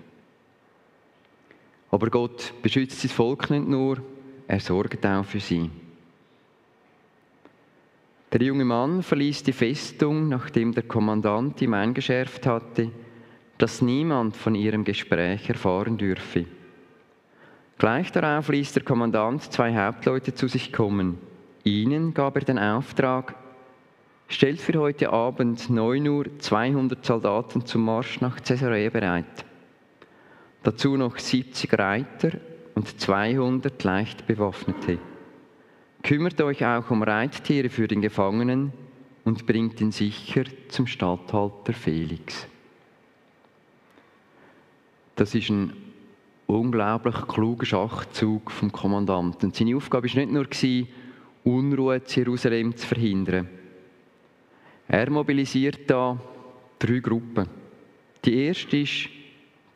Aber 1.93 2.09
Gott 2.09 2.55
beschützt 2.63 3.01
sein 3.01 3.11
Volk 3.11 3.51
nicht 3.51 3.67
nur, 3.67 3.99
er 4.47 4.59
sorgt 4.59 5.05
auch 5.05 5.23
für 5.23 5.39
sie. 5.39 5.69
Der 8.31 8.41
junge 8.41 8.65
Mann 8.65 9.03
verließ 9.03 9.43
die 9.43 9.53
Festung, 9.53 10.27
nachdem 10.27 10.73
der 10.73 10.81
Kommandant 10.81 11.61
ihm 11.61 11.75
eingeschärft 11.75 12.47
hatte, 12.47 12.89
dass 13.59 13.83
niemand 13.83 14.35
von 14.35 14.55
ihrem 14.55 14.83
Gespräch 14.83 15.47
erfahren 15.47 15.99
dürfe. 15.99 16.47
Gleich 17.77 18.11
darauf 18.11 18.49
ließ 18.49 18.73
der 18.73 18.83
Kommandant 18.83 19.43
zwei 19.53 19.77
Hauptleute 19.77 20.33
zu 20.33 20.47
sich 20.47 20.73
kommen. 20.73 21.19
Ihnen 21.63 22.15
gab 22.15 22.37
er 22.37 22.43
den 22.43 22.57
Auftrag, 22.57 23.35
stellt 24.29 24.61
für 24.61 24.79
heute 24.79 25.13
Abend 25.13 25.69
9 25.69 26.07
Uhr 26.07 26.25
200 26.39 27.05
Soldaten 27.05 27.67
zum 27.67 27.85
Marsch 27.85 28.19
nach 28.19 28.41
Caesarea 28.41 28.89
bereit. 28.89 29.45
Dazu 30.63 30.95
noch 30.95 31.17
70 31.17 31.77
Reiter 31.77 32.31
und 32.73 32.99
200 32.99 33.83
leicht 33.83 34.25
bewaffnete. 34.25 34.97
Kümmert 36.01 36.41
euch 36.41 36.65
auch 36.65 36.89
um 36.89 37.03
Reittiere 37.03 37.69
für 37.69 37.87
den 37.87 38.01
Gefangenen 38.01 38.73
und 39.25 39.45
bringt 39.45 39.79
ihn 39.81 39.91
sicher 39.91 40.43
zum 40.69 40.87
Statthalter 40.87 41.73
Felix. 41.73 42.47
Das 45.15 45.35
ist 45.35 45.49
ein 45.49 45.73
unglaublich 46.47 47.15
kluger 47.27 47.65
Schachzug 47.65 48.51
vom 48.51 48.71
Kommandanten. 48.71 49.51
Seine 49.53 49.75
Aufgabe 49.75 50.07
war 50.07 50.25
nicht 50.25 50.31
nur, 50.31 50.47
Unruhe 51.43 51.97
in 51.97 52.03
Jerusalem 52.07 52.75
zu 52.75 52.87
verhindern. 52.87 53.49
Er 54.87 55.09
mobilisiert 55.09 55.89
da 55.89 56.17
drei 56.79 56.99
Gruppen. 56.99 57.47
Die 58.23 58.45
erste 58.45 58.77
ist 58.77 59.09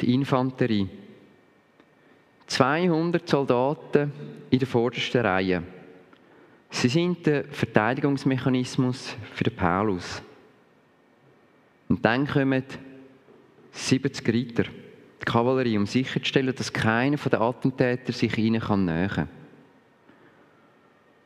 die 0.02 0.14
Infanterie. 0.14 0.88
200 2.48 3.28
Soldaten 3.28 4.12
in 4.50 4.60
der 4.60 4.68
vordersten 4.68 5.22
Reihe. 5.22 5.64
Sie 6.70 6.88
sind 6.88 7.26
der 7.26 7.46
Verteidigungsmechanismus 7.46 9.16
für 9.34 9.44
den 9.44 9.56
Paulus. 9.56 10.22
Und 11.90 12.04
dann 12.04 12.28
kommen 12.28 12.64
70 13.72 14.28
Reiter, 14.28 14.64
die 15.22 15.26
Kavallerie, 15.26 15.78
um 15.78 15.86
sicherzustellen, 15.86 16.54
dass 16.56 16.74
keiner 16.74 17.18
der 17.18 17.42
Attentäter 17.42 18.12
sich 18.12 18.38
ihnen 18.38 18.62
nähern 18.86 19.10
kann. 19.10 19.30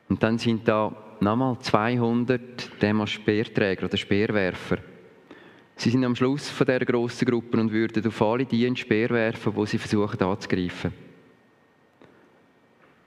Und 0.09 0.21
dann 0.21 0.37
sind 0.37 0.67
da 0.67 0.93
nochmal 1.21 1.57
200 1.59 2.81
Demos 2.81 3.09
Speerträger 3.11 3.85
oder 3.85 3.97
Speerwerfer. 3.97 4.77
Sie 5.75 5.89
sind 5.89 6.05
am 6.05 6.15
Schluss 6.15 6.49
von 6.49 6.67
dieser 6.67 6.85
grossen 6.85 7.25
Gruppe 7.25 7.59
und 7.59 7.71
würden 7.71 8.05
auf 8.05 8.21
alle 8.21 8.45
die 8.45 8.65
einen 8.65 8.75
Speer 8.75 9.09
werfen, 9.09 9.55
wo 9.55 9.65
sie 9.65 9.77
versuchen 9.77 10.21
anzugreifen. 10.21 10.93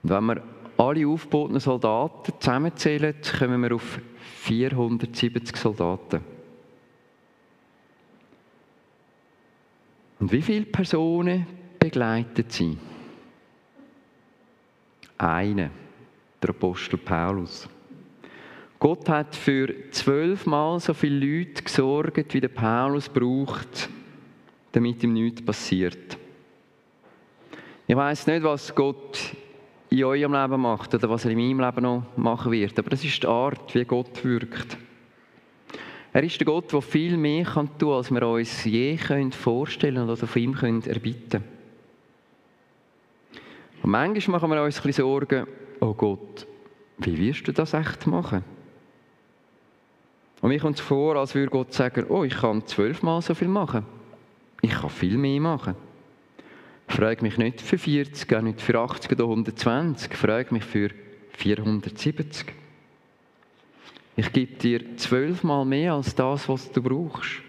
Und 0.03 0.09
wenn 0.09 0.25
wir 0.25 0.43
alle 0.77 1.07
aufgebotenen 1.07 1.61
Soldaten 1.61 2.33
zusammenzählen, 2.39 3.15
kommen 3.39 3.61
wir 3.61 3.75
auf 3.75 3.99
470 4.41 5.55
Soldaten. 5.55 6.21
Und 10.19 10.31
wie 10.31 10.41
viele 10.41 10.65
Personen 10.65 11.45
begleitet 11.79 12.51
sie? 12.51 12.77
Eine, 15.17 15.71
der 16.41 16.49
Apostel 16.49 16.97
Paulus. 16.97 17.69
Gott 18.85 19.09
hat 19.09 19.35
für 19.35 19.73
zwölfmal 19.89 20.79
so 20.79 20.93
viele 20.93 21.25
Leute 21.25 21.63
gesorgt, 21.63 22.35
wie 22.35 22.39
der 22.39 22.49
Paulus 22.49 23.09
braucht, 23.09 23.89
damit 24.73 25.03
ihm 25.03 25.13
nichts 25.13 25.43
passiert. 25.43 26.15
Ich 27.87 27.95
weiß 27.95 28.27
nicht, 28.27 28.43
was 28.43 28.75
Gott 28.75 29.35
in 29.89 30.03
eurem 30.03 30.33
Leben 30.33 30.61
macht 30.61 30.93
oder 30.93 31.09
was 31.09 31.25
er 31.25 31.31
in 31.31 31.39
meinem 31.39 31.61
Leben 31.61 31.81
noch 31.81 32.03
machen 32.15 32.51
wird, 32.51 32.77
aber 32.77 32.91
das 32.91 33.03
ist 33.03 33.23
die 33.23 33.27
Art, 33.27 33.73
wie 33.73 33.85
Gott 33.85 34.23
wirkt. 34.23 34.77
Er 36.13 36.21
ist 36.21 36.39
der 36.39 36.45
Gott, 36.45 36.71
der 36.71 36.81
viel 36.83 37.17
mehr 37.17 37.43
kann 37.43 37.75
tun 37.79 37.89
kann, 37.89 37.97
als 37.97 38.11
wir 38.11 38.27
uns 38.27 38.65
je 38.65 38.97
vorstellen 39.31 39.95
können 39.95 40.09
oder 40.11 40.27
von 40.27 40.41
ihm 40.43 40.53
erbitten 40.85 41.29
können. 41.31 41.43
Und 43.81 43.89
manchmal 43.89 44.39
machen 44.39 44.51
wir 44.51 44.61
uns 44.61 44.77
ein 44.77 44.83
bisschen 44.83 45.05
Sorgen, 45.05 45.47
oh 45.79 45.95
Gott, 45.95 46.45
wie 46.99 47.17
wirst 47.17 47.47
du 47.47 47.51
das 47.51 47.73
echt 47.73 48.05
machen? 48.05 48.53
Und 50.41 50.49
mir 50.49 50.59
kommt 50.59 50.79
es 50.79 50.85
vor, 50.85 51.15
als 51.15 51.33
würde 51.33 51.49
Gott 51.49 51.73
sagen, 51.73 52.05
oh, 52.09 52.23
ich 52.23 52.35
kann 52.35 52.65
zwölfmal 52.67 53.21
so 53.21 53.33
viel 53.33 53.47
machen. 53.47 53.85
Ich 54.61 54.71
kann 54.71 54.89
viel 54.89 55.17
mehr 55.17 55.39
machen. 55.39 55.75
Frage 56.87 57.23
mich 57.23 57.37
nicht 57.37 57.61
für 57.61 57.77
40, 57.77 58.35
auch 58.35 58.41
nicht 58.41 58.61
für 58.61 58.79
80 58.79 59.11
oder 59.11 59.23
120, 59.23 60.13
frage 60.13 60.53
mich 60.53 60.63
für 60.63 60.89
470. 61.33 62.53
Ich 64.17 64.31
gebe 64.31 64.55
dir 64.55 64.97
zwölfmal 64.97 65.65
mehr 65.65 65.93
als 65.93 66.15
das, 66.15 66.47
was 66.47 66.71
du 66.71 66.81
brauchst. 66.81 67.41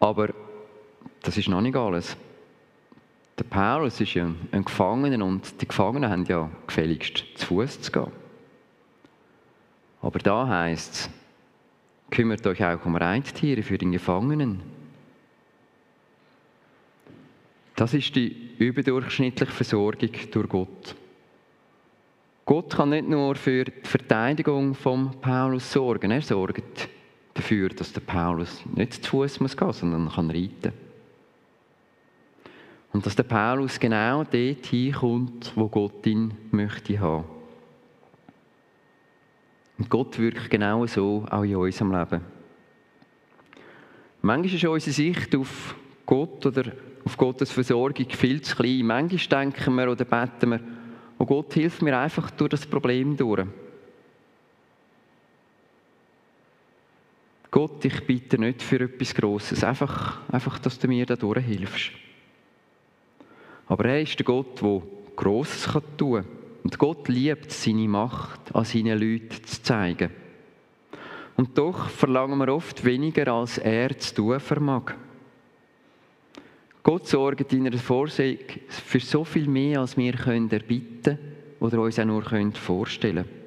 Aber 0.00 0.32
das 1.22 1.36
ist 1.36 1.48
noch 1.48 1.60
nicht 1.60 1.76
alles. 1.76 2.16
Der 3.38 3.44
Paulus 3.44 4.00
ist 4.00 4.14
ja 4.14 4.30
ein 4.52 4.64
Gefangener 4.64 5.24
und 5.24 5.60
die 5.60 5.66
Gefangenen 5.66 6.10
haben 6.10 6.24
ja 6.26 6.50
gefälligst 6.66 7.24
zu 7.34 7.46
Fuß 7.46 7.80
zu 7.80 7.92
gehen. 7.92 8.23
Aber 10.04 10.18
da 10.18 10.46
heißt 10.46 10.92
es, 10.92 11.10
kümmert 12.10 12.46
euch 12.46 12.62
auch 12.62 12.84
um 12.84 12.94
Reittiere 12.94 13.62
für 13.62 13.78
den 13.78 13.90
Gefangenen. 13.90 14.60
Das 17.74 17.94
ist 17.94 18.14
die 18.14 18.50
überdurchschnittliche 18.58 19.50
Versorgung 19.50 20.10
durch 20.30 20.48
Gott. 20.50 20.94
Gott 22.44 22.76
kann 22.76 22.90
nicht 22.90 23.08
nur 23.08 23.34
für 23.34 23.64
die 23.64 23.72
Verteidigung 23.82 24.74
von 24.74 25.18
Paulus 25.22 25.72
sorgen, 25.72 26.10
er 26.10 26.20
sorgt 26.20 26.90
dafür, 27.32 27.70
dass 27.70 27.94
der 27.94 28.02
Paulus 28.02 28.62
nicht 28.74 29.02
zu 29.02 29.10
Fuß 29.10 29.40
muss 29.40 29.56
gehen, 29.56 29.72
sondern 29.72 30.10
kann 30.10 30.30
reiten. 30.30 30.74
Und 32.92 33.06
dass 33.06 33.16
der 33.16 33.22
Paulus 33.22 33.80
genau 33.80 34.22
dort 34.22 34.66
hinkommt, 34.66 35.52
wo 35.54 35.66
Gott 35.68 36.06
ihn 36.06 36.34
möchte 36.50 37.00
haben. 37.00 37.33
Und 39.78 39.90
Gott 39.90 40.18
wirkt 40.18 40.50
genau 40.50 40.86
so 40.86 41.26
auch 41.30 41.42
in 41.42 41.56
unserem 41.56 41.92
Leben. 41.92 42.20
Manchmal 44.22 44.54
ist 44.54 44.64
unsere 44.64 44.94
Sicht 44.94 45.34
auf 45.36 45.74
Gott 46.06 46.46
oder 46.46 46.72
auf 47.04 47.16
Gottes 47.16 47.50
Versorgung 47.50 48.08
viel 48.08 48.40
zu 48.40 48.56
klein. 48.56 48.86
Manchmal 48.86 49.44
denken 49.44 49.74
wir 49.74 49.90
oder 49.90 50.04
beten 50.04 50.50
wir, 50.50 50.60
oh 51.18 51.26
Gott, 51.26 51.52
hilf 51.54 51.82
mir 51.82 51.98
einfach 51.98 52.30
durch 52.30 52.50
das 52.50 52.66
Problem 52.66 53.16
durch. 53.16 53.46
Gott, 57.50 57.84
ich 57.84 58.04
bitte 58.04 58.36
nicht 58.36 58.62
für 58.62 58.80
etwas 58.80 59.14
Grosses, 59.14 59.62
einfach, 59.62 60.20
einfach 60.32 60.58
dass 60.58 60.78
du 60.78 60.88
mir 60.88 61.06
da 61.06 61.14
durchhilfst. 61.14 61.92
Aber 63.66 63.84
er 63.84 64.02
ist 64.02 64.18
der 64.18 64.24
Gott, 64.24 64.60
der 64.60 64.82
Grosses 65.14 65.70
tun 65.96 66.24
kann. 66.24 66.33
Und 66.64 66.78
Gott 66.78 67.08
liebt 67.08 67.52
seine 67.52 67.86
Macht, 67.86 68.54
an 68.54 68.64
seinen 68.64 68.98
Leuten 68.98 69.44
zu 69.44 69.62
zeigen. 69.62 70.10
Und 71.36 71.56
doch 71.58 71.88
verlangen 71.90 72.38
wir 72.38 72.52
oft 72.52 72.84
weniger, 72.84 73.28
als 73.32 73.58
er 73.58 73.96
zu 73.98 74.14
tun 74.14 74.40
vermag. 74.40 74.94
Gott 76.82 77.06
sorgt 77.06 77.52
in 77.52 77.66
einer 77.66 77.78
Vorsehung 77.78 78.38
für 78.68 79.00
so 79.00 79.24
viel 79.24 79.46
mehr, 79.46 79.80
als 79.80 79.96
wir 79.96 80.12
können 80.14 80.50
erbitten 80.50 81.18
oder 81.60 81.80
uns 81.80 81.98
auch 81.98 82.04
nur 82.04 82.22
vorstellen 82.52 83.24
können. 83.24 83.44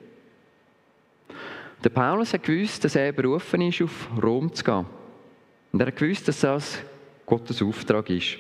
Der 1.84 1.90
Paulus 1.90 2.34
hat 2.34 2.44
gewusst, 2.44 2.84
dass 2.84 2.96
er 2.96 3.12
berufen 3.12 3.62
ist, 3.62 3.82
auf 3.82 4.10
Rom 4.22 4.52
zu 4.54 4.64
gehen. 4.64 4.86
Und 5.72 5.80
er 5.80 5.88
hat 5.88 5.96
gewusst, 5.96 6.28
dass 6.28 6.40
das 6.40 6.80
Gottes 7.26 7.62
Auftrag 7.62 8.10
ist. 8.10 8.38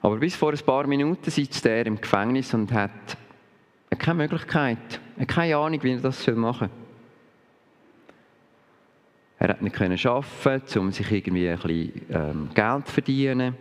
Aber 0.00 0.16
bis 0.16 0.36
vor 0.36 0.52
ein 0.52 0.58
paar 0.58 0.86
Minuten 0.86 1.30
sitzt 1.30 1.66
er 1.66 1.84
im 1.86 2.00
Gefängnis 2.00 2.54
und 2.54 2.72
hat 2.72 3.16
keine 3.96 4.18
Möglichkeit, 4.18 5.00
keine 5.26 5.56
Ahnung, 5.56 5.82
wie 5.82 5.92
er 5.92 6.00
das 6.00 6.26
machen 6.28 6.68
soll. 6.68 6.88
Er 9.40 9.48
hat 9.50 9.62
nicht 9.62 10.06
arbeiten, 10.06 10.78
um 10.78 10.90
sich 10.90 11.10
irgendwie 11.12 11.48
ein 11.48 11.58
bisschen 11.58 12.06
ähm, 12.10 12.48
Geld 12.54 12.86
zu 12.88 12.92
verdienen. 12.92 13.54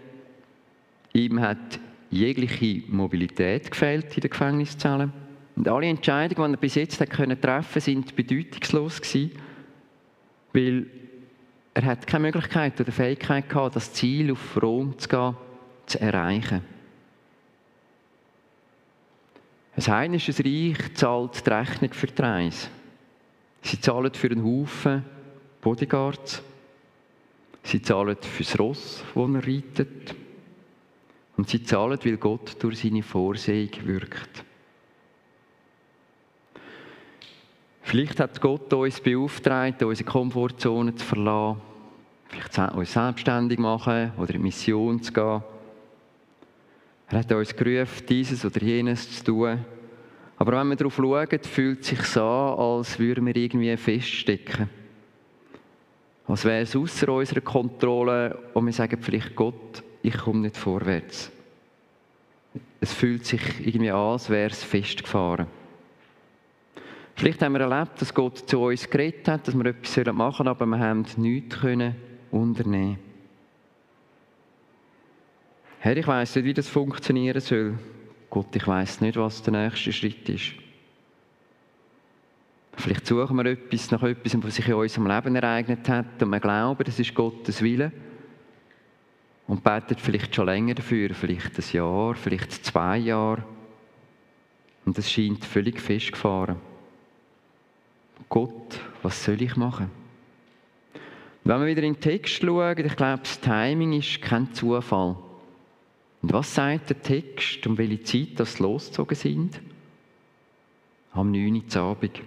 Ihm 1.13 1.39
hat 1.39 1.79
jegliche 2.09 2.83
Mobilität 2.91 3.69
gefehlt 3.69 4.15
in 4.15 4.21
den 4.21 4.29
Gefängniszellen. 4.31 5.13
Und 5.55 5.67
alle 5.67 5.87
Entscheidungen, 5.87 6.51
die 6.51 6.57
er 6.57 6.61
bis 6.61 6.75
jetzt 6.75 6.99
hat 6.99 7.09
können 7.09 7.39
treffen 7.39 7.81
sind 7.81 8.15
bedeutungslos 8.15 9.01
gewesen, 9.01 9.31
weil 10.53 10.87
er 11.73 11.85
hat 11.85 12.07
keine 12.07 12.23
Möglichkeit 12.23 12.79
oder 12.81 12.91
Fähigkeit 12.91 13.47
gehabt, 13.47 13.75
das 13.75 13.93
Ziel 13.93 14.31
auf 14.31 14.61
Rom 14.61 14.97
zu 14.97 15.09
gehen, 15.09 15.35
zu 15.85 16.01
erreichen. 16.01 16.61
Ein 19.77 19.87
heidnisches 19.87 20.39
Reich 20.39 20.95
zahlt 20.95 21.45
die 21.45 21.49
Rechnung 21.51 21.93
für 21.93 22.07
die 22.07 22.21
Reise. 22.21 22.67
Sie 23.61 23.79
zahlen 23.79 24.11
für 24.11 24.31
einen 24.31 24.43
Haufen 24.43 25.05
Bodyguards. 25.61 26.41
Sie 27.61 27.81
zahlen 27.83 28.17
für 28.19 28.43
das 28.43 28.57
Ross, 28.57 29.03
das 29.13 29.29
er 29.29 29.47
reitet. 29.47 30.15
Und 31.37 31.47
sie 31.47 31.61
zahlen, 31.61 31.99
weil 32.03 32.17
Gott 32.17 32.55
durch 32.57 32.79
seine 32.79 33.03
Vorsehung 33.03 33.69
wirkt. 33.83 34.43
Vielleicht 37.83 38.19
hat 38.19 38.41
Gott 38.41 38.73
uns 38.73 38.99
beauftragt, 38.99 39.83
unsere 39.83 40.09
Komfortzone 40.09 40.95
zu 40.95 41.05
verlassen, 41.05 41.61
vielleicht 42.27 42.73
uns 42.73 42.93
selbstständig 42.93 43.59
machen 43.59 44.11
oder 44.17 44.33
in 44.33 44.41
Mission 44.41 45.03
zu 45.03 45.13
gehen. 45.13 45.43
Er 47.09 47.19
hat 47.19 47.31
uns 47.31 47.55
gerufen, 47.55 48.05
dieses 48.07 48.43
oder 48.43 48.61
jenes 48.61 49.17
zu 49.17 49.23
tun. 49.23 49.65
Aber 50.37 50.59
wenn 50.59 50.67
wir 50.67 50.75
darauf 50.75 50.95
schauen, 50.95 51.39
fühlt 51.43 51.81
es 51.81 51.87
sich 51.87 52.17
an, 52.17 52.59
als 52.59 52.99
würden 52.99 53.25
wir 53.25 53.35
irgendwie 53.35 53.75
feststecken. 53.77 54.69
Als 56.27 56.43
wäre 56.43 56.61
es 56.61 56.75
außer 56.75 57.09
unserer 57.09 57.41
Kontrolle 57.41 58.37
und 58.53 58.65
wir 58.65 58.73
sagen 58.73 59.01
vielleicht, 59.01 59.35
Gott, 59.35 59.81
ich 60.01 60.17
komme 60.17 60.41
nicht 60.41 60.57
vorwärts. 60.57 61.31
Es 62.81 62.93
fühlt 62.93 63.25
sich 63.25 63.41
irgendwie 63.65 63.91
an, 63.91 64.11
als 64.11 64.29
wäre 64.29 64.51
es 64.51 64.63
festgefahren. 64.63 65.47
Vielleicht 67.15 67.41
haben 67.41 67.53
wir 67.53 67.61
erlebt, 67.61 67.99
dass 68.01 68.13
Gott 68.13 68.37
zu 68.37 68.59
uns 68.59 68.87
geredet 68.87 69.27
hat, 69.29 69.47
dass 69.47 69.55
wir 69.55 69.65
etwas 69.65 70.13
machen 70.13 70.45
sollen, 70.45 70.47
aber 70.49 70.65
wir 70.65 70.77
haben 70.77 71.05
nichts 71.17 71.59
können 71.59 71.95
unternehmen 72.29 73.06
Herr, 75.79 75.95
ich 75.95 76.07
weiss 76.07 76.35
nicht, 76.35 76.45
wie 76.45 76.53
das 76.53 76.67
funktionieren 76.67 77.39
soll. 77.39 77.77
Gott, 78.29 78.55
ich 78.55 78.67
weiss 78.67 78.99
nicht, 78.99 79.17
was 79.17 79.41
der 79.43 79.53
nächste 79.53 79.93
Schritt 79.93 80.27
ist. 80.27 80.53
Vielleicht 82.77 83.07
suchen 83.07 83.37
wir 83.37 83.45
etwas 83.45 83.89
nach 83.91 84.03
etwas, 84.03 84.43
was 84.43 84.55
sich 84.55 84.67
in 84.67 84.75
unserem 84.75 85.07
Leben 85.07 85.35
ereignet 85.35 85.87
hat 85.89 86.21
und 86.21 86.29
wir 86.29 86.39
glauben, 86.39 86.83
das 86.83 86.99
ist 86.99 87.15
Gottes 87.15 87.61
Wille. 87.61 87.91
Und 89.47 89.63
beten 89.63 89.95
vielleicht 89.97 90.35
schon 90.35 90.45
länger 90.45 90.75
dafür, 90.75 91.13
vielleicht 91.13 91.57
ein 91.57 91.65
Jahr, 91.71 92.15
vielleicht 92.15 92.51
zwei 92.65 92.97
Jahre. 92.97 93.43
Und 94.85 94.97
es 94.97 95.11
scheint 95.11 95.43
völlig 95.43 95.79
festgefahren. 95.79 96.57
Gott, 98.29 98.79
was 99.01 99.23
soll 99.23 99.41
ich 99.41 99.55
machen? 99.55 99.89
Und 101.43 101.51
wenn 101.51 101.61
wir 101.61 101.67
wieder 101.67 101.83
in 101.83 101.93
den 101.93 102.01
Text 102.01 102.41
schauen, 102.41 102.77
ich 102.77 102.95
glaube, 102.95 103.23
das 103.23 103.39
Timing 103.39 103.93
ist 103.93 104.21
kein 104.21 104.53
Zufall. 104.53 105.15
Und 106.21 106.33
was 106.33 106.53
sagt 106.53 106.89
der 106.89 107.01
Text, 107.01 107.65
um 107.67 107.77
welche 107.77 108.03
Zeit 108.03 108.29
das 108.39 108.59
losgezogen 108.59 109.15
sind? 109.15 109.61
Am 111.13 111.31
9. 111.31 111.63
Uhr 111.75 111.81
Abend. 111.81 112.21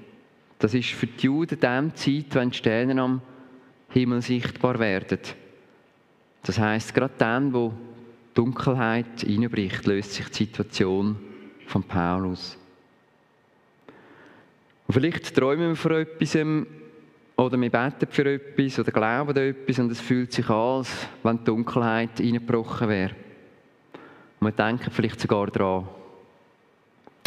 Das 0.59 0.75
ist 0.75 0.91
für 0.91 1.07
die 1.07 1.27
Juden 1.27 1.59
die 1.59 1.95
Zeit, 1.95 2.35
wenn 2.35 2.51
die 2.51 2.57
Sterne 2.57 3.01
am 3.01 3.23
Himmel 3.91 4.23
sichtbar 4.23 4.79
werden. 4.79 5.19
Das 6.43 6.59
heißt, 6.59 6.95
gerade 6.95 7.15
dann, 7.19 7.53
wo 7.53 7.73
Dunkelheit 8.35 9.25
einbricht, 9.27 9.87
löst 9.87 10.13
sich 10.13 10.29
die 10.29 10.45
Situation 10.45 11.17
von 11.67 11.83
Paulus. 11.83 12.57
Und 14.87 14.95
vielleicht 14.95 15.35
träumen 15.35 15.71
wir 15.71 15.77
von 15.77 15.93
etwas 15.93 16.37
oder 17.37 17.61
wir 17.61 17.71
beten 17.71 18.07
für 18.11 18.35
etwas 18.35 18.79
oder 18.79 18.93
glauben 18.93 19.31
an 19.31 19.45
etwas 19.45 19.79
und 19.79 19.91
es 19.93 20.01
fühlt 20.01 20.33
sich 20.33 20.49
an, 20.51 20.79
als 20.79 20.91
wenn 21.23 21.39
die 21.39 21.45
Dunkelheit 21.45 22.21
eingebrochen 22.21 22.89
wäre. 22.89 23.15
Und 24.41 24.47
wir 24.47 24.53
denken 24.53 24.91
vielleicht 24.91 25.21
sogar 25.21 25.49
daran, 25.49 25.87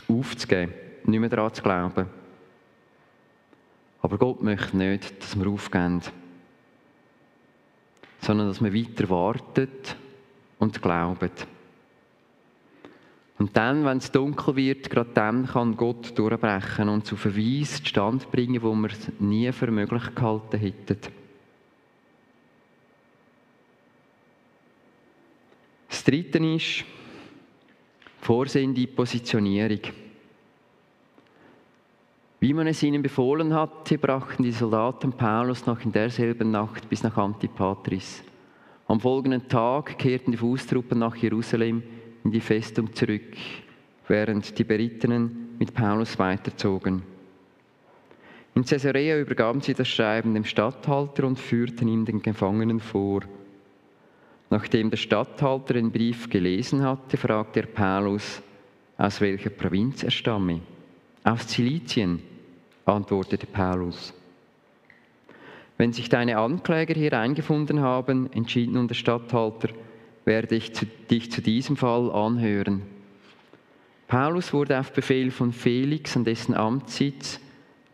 aufzugeben, 0.08 0.74
nicht 1.06 1.20
mehr 1.20 1.30
daran 1.30 1.54
zu 1.54 1.62
glauben. 1.62 2.08
Aber 4.02 4.18
Gott 4.18 4.42
möchte 4.42 4.76
nicht, 4.76 5.22
dass 5.22 5.40
wir 5.40 5.48
aufgeben, 5.48 6.02
sondern 8.20 8.48
dass 8.48 8.64
wir 8.64 8.74
weiter 8.74 9.10
warten 9.10 9.70
und 10.60 10.82
glauben. 10.82 11.32
Und 13.38 13.56
dann, 13.58 13.86
wenn 13.86 13.98
es 13.98 14.12
dunkel 14.12 14.56
wird, 14.56 14.90
gerade 14.90 15.12
dann 15.14 15.48
kann 15.48 15.78
Gott 15.78 16.18
durchbrechen 16.18 16.90
und 16.90 17.06
zu 17.06 17.16
Verweis 17.16 17.82
Stand 17.84 18.32
bringen, 18.32 18.62
wo 18.62 18.74
wir 18.74 18.90
es 18.90 19.12
nie 19.20 19.52
für 19.52 19.70
möglich 19.70 20.16
gehalten 20.16 20.58
hätten. 20.58 20.98
Das 25.90 26.04
Dritte 26.04 26.40
ist 26.40 26.86
vorsehende 28.24 28.88
Positionierung. 28.88 29.82
Wie 32.40 32.54
man 32.54 32.68
es 32.68 32.84
ihnen 32.84 33.02
befohlen 33.02 33.54
hatte, 33.54 33.98
brachten 33.98 34.44
die 34.44 34.52
Soldaten 34.52 35.14
Paulus 35.14 35.66
noch 35.66 35.82
in 35.82 35.92
derselben 35.92 36.52
Nacht 36.52 36.90
bis 36.90 37.04
nach 37.04 37.18
Antipatris. 37.18 38.24
Am 38.88 39.00
folgenden 39.00 39.48
Tag 39.48 39.98
kehrten 39.98 40.32
die 40.32 40.38
Fußtruppen 40.38 41.00
nach 41.00 41.16
Jerusalem 41.16 41.84
in 42.24 42.32
die 42.32 42.42
Festung 42.42 42.94
zurück, 42.94 43.36
während 44.08 44.58
die 44.58 44.64
Berittenen 44.64 45.56
mit 45.60 45.74
Paulus 45.74 46.18
weiterzogen. 46.20 47.04
In 48.56 48.66
Caesarea 48.66 49.18
übergaben 49.20 49.62
sie 49.62 49.74
das 49.74 49.88
Schreiben 49.88 50.34
dem 50.34 50.46
Statthalter 50.46 51.26
und 51.26 51.40
führten 51.40 51.88
ihm 51.88 52.06
den 52.06 52.22
Gefangenen 52.22 52.80
vor. 52.80 53.22
Nachdem 54.54 54.92
der 54.92 54.98
Statthalter 54.98 55.74
den 55.74 55.92
Brief 55.92 56.30
gelesen 56.30 56.84
hatte, 56.84 57.18
fragte 57.18 57.62
er 57.62 57.66
Paulus, 57.66 58.40
aus 59.00 59.20
welcher 59.20 59.50
Provinz 59.50 60.04
er 60.04 60.12
stamme. 60.12 60.60
Aus 61.24 61.48
Zilizien, 61.48 62.22
antwortete 62.86 63.48
Paulus. 63.48 64.14
Wenn 65.80 65.92
sich 65.92 66.08
deine 66.08 66.38
Ankläger 66.38 66.94
hier 66.94 67.14
eingefunden 67.14 67.80
haben, 67.80 68.32
entschied 68.32 68.72
nun 68.72 68.88
der 68.88 68.94
Statthalter, 68.94 69.70
werde 70.24 70.54
ich 70.54 70.76
zu, 70.76 70.86
dich 71.10 71.32
zu 71.32 71.42
diesem 71.42 71.76
Fall 71.76 72.12
anhören. 72.12 72.84
Paulus 74.08 74.54
wurde 74.54 74.80
auf 74.80 74.94
Befehl 74.94 75.32
von 75.32 75.52
Felix 75.52 76.16
an 76.16 76.26
dessen 76.26 76.54
Amtssitz, 76.54 77.40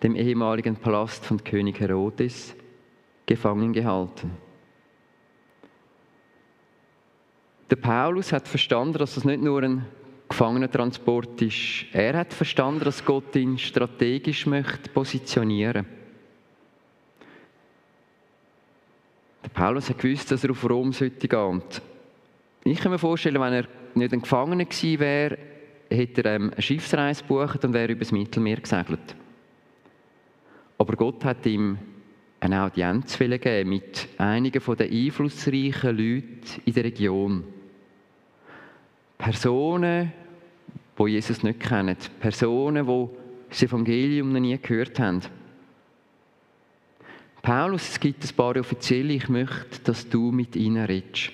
dem 0.03 0.13
ehemaligen 0.13 0.75
Palast 0.75 1.25
von 1.25 1.41
König 1.41 1.79
Herodes, 1.79 2.53
gefangen 3.25 3.71
gehalten. 3.71 4.48
Der 7.69 7.75
Paulus 7.75 8.31
hat 8.31 8.47
verstanden, 8.47 8.97
dass 8.97 9.15
das 9.15 9.25
nicht 9.25 9.41
nur 9.41 9.61
ein 9.61 9.85
Gefangenentransport 10.27 11.41
ist. 11.41 11.85
Er 11.91 12.17
hat 12.17 12.33
verstanden, 12.33 12.83
dass 12.83 13.05
Gott 13.05 13.35
ihn 13.35 13.57
strategisch 13.57 14.45
möchte 14.47 14.89
positionieren. 14.89 15.85
Der 19.43 19.49
Paulus 19.49 19.89
hat 19.89 19.99
gewusst, 19.99 20.31
dass 20.31 20.43
er 20.43 20.51
auf 20.51 20.67
Rom 20.67 20.93
sollte 20.93 21.27
gehen. 21.27 21.61
Ich 22.63 22.79
kann 22.79 22.91
mir 22.91 22.99
vorstellen, 22.99 23.41
wenn 23.41 23.53
er 23.53 23.65
nicht 23.95 24.13
ein 24.13 24.21
Gefangener 24.21 24.65
gewesen 24.65 24.99
wäre, 24.99 25.37
hätte 25.89 26.23
er 26.23 26.35
ähm, 26.35 26.51
eine 26.51 26.61
Schiffsreise 26.61 27.23
gebucht 27.23 27.63
und 27.65 27.73
wäre 27.73 27.91
übers 27.91 28.11
Mittelmeer 28.11 28.57
gesegelt. 28.57 29.15
Aber 30.77 30.95
Gott 30.95 31.23
hat 31.25 31.45
ihm 31.45 31.77
eine 32.39 32.63
Audienz 32.63 33.17
geben 33.17 33.69
mit 33.69 34.07
einigen 34.17 34.61
der 34.77 34.89
einflussreichen 34.89 35.97
Leuten 35.97 36.61
in 36.65 36.73
der 36.73 36.83
Region. 36.83 37.43
Personen, 39.19 40.13
die 40.97 41.07
Jesus 41.07 41.43
nicht 41.43 41.59
kennen. 41.59 41.97
Personen, 42.19 42.87
die 42.87 43.07
das 43.49 43.63
Evangelium 43.63 44.31
noch 44.31 44.39
nie 44.39 44.57
gehört 44.57 44.97
haben. 44.99 45.21
Paulus, 47.41 47.89
es 47.89 47.99
gibt 47.99 48.23
ein 48.23 48.35
paar 48.35 48.55
Offizielle, 48.57 49.13
ich 49.13 49.29
möchte, 49.29 49.81
dass 49.83 50.09
du 50.09 50.31
mit 50.31 50.55
ihnen 50.55 50.85
redest. 50.85 51.31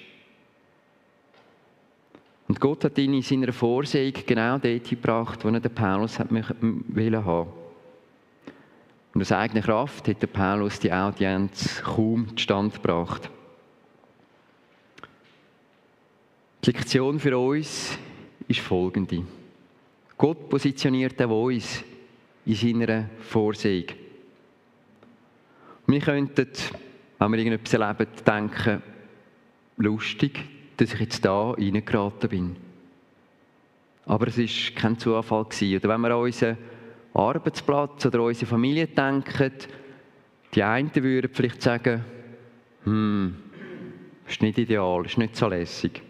Und 2.47 2.59
Gott 2.59 2.83
hat 2.83 2.97
ihn 2.97 3.13
in 3.13 3.21
seiner 3.21 3.53
Vorsehung 3.53 4.13
genau 4.25 4.57
dort 4.57 4.89
gebracht, 4.89 5.43
wo 5.43 5.49
er 5.49 5.59
den 5.59 5.73
Paulus 5.73 6.19
wollen 6.19 7.25
haben. 7.25 7.49
Und 9.13 9.21
aus 9.21 9.31
eigener 9.31 9.61
Kraft 9.61 10.07
hat 10.07 10.21
der 10.21 10.27
Paulus 10.27 10.79
die 10.79 10.91
Audienz 10.91 11.81
kaum 11.83 12.35
zustande 12.35 12.75
gebracht. 12.75 13.29
Die 16.65 16.71
Lektion 16.71 17.19
für 17.19 17.37
uns 17.37 17.95
ist 18.47 18.59
folgende. 18.59 19.23
Gott 20.17 20.49
positioniert 20.49 21.21
auch 21.21 21.43
uns 21.43 21.83
in 22.43 22.55
seiner 22.55 23.07
Vorsehung. 23.19 23.85
Wir 25.85 25.99
könnten, 25.99 26.47
wenn 27.19 27.31
wir 27.31 27.37
irgendetwas 27.37 27.73
erleben, 27.73 28.07
denken, 28.25 28.81
lustig, 29.77 30.43
dass 30.77 30.91
ich 30.91 30.99
jetzt 31.01 31.23
da 31.23 31.51
reingeraten 31.51 32.29
bin. 32.31 32.55
Aber 34.07 34.27
es 34.27 34.39
war 34.39 34.81
kein 34.81 34.97
Zufall. 34.97 35.45
Oder 35.45 35.89
wenn 35.89 36.01
wir 36.01 36.15
an 36.15 36.21
unseren 36.21 36.57
Arbeitsplatz 37.13 38.07
oder 38.07 38.23
unsere 38.23 38.47
Familie 38.47 38.87
denken, 38.87 39.51
die 40.55 40.63
einen 40.63 40.95
würden 40.95 41.29
vielleicht 41.31 41.61
sagen, 41.61 42.03
hm, 42.85 43.35
ist 44.27 44.41
nicht 44.41 44.57
ideal, 44.57 45.05
ist 45.05 45.19
nicht 45.19 45.35
so 45.35 45.47
lässig. 45.47 46.01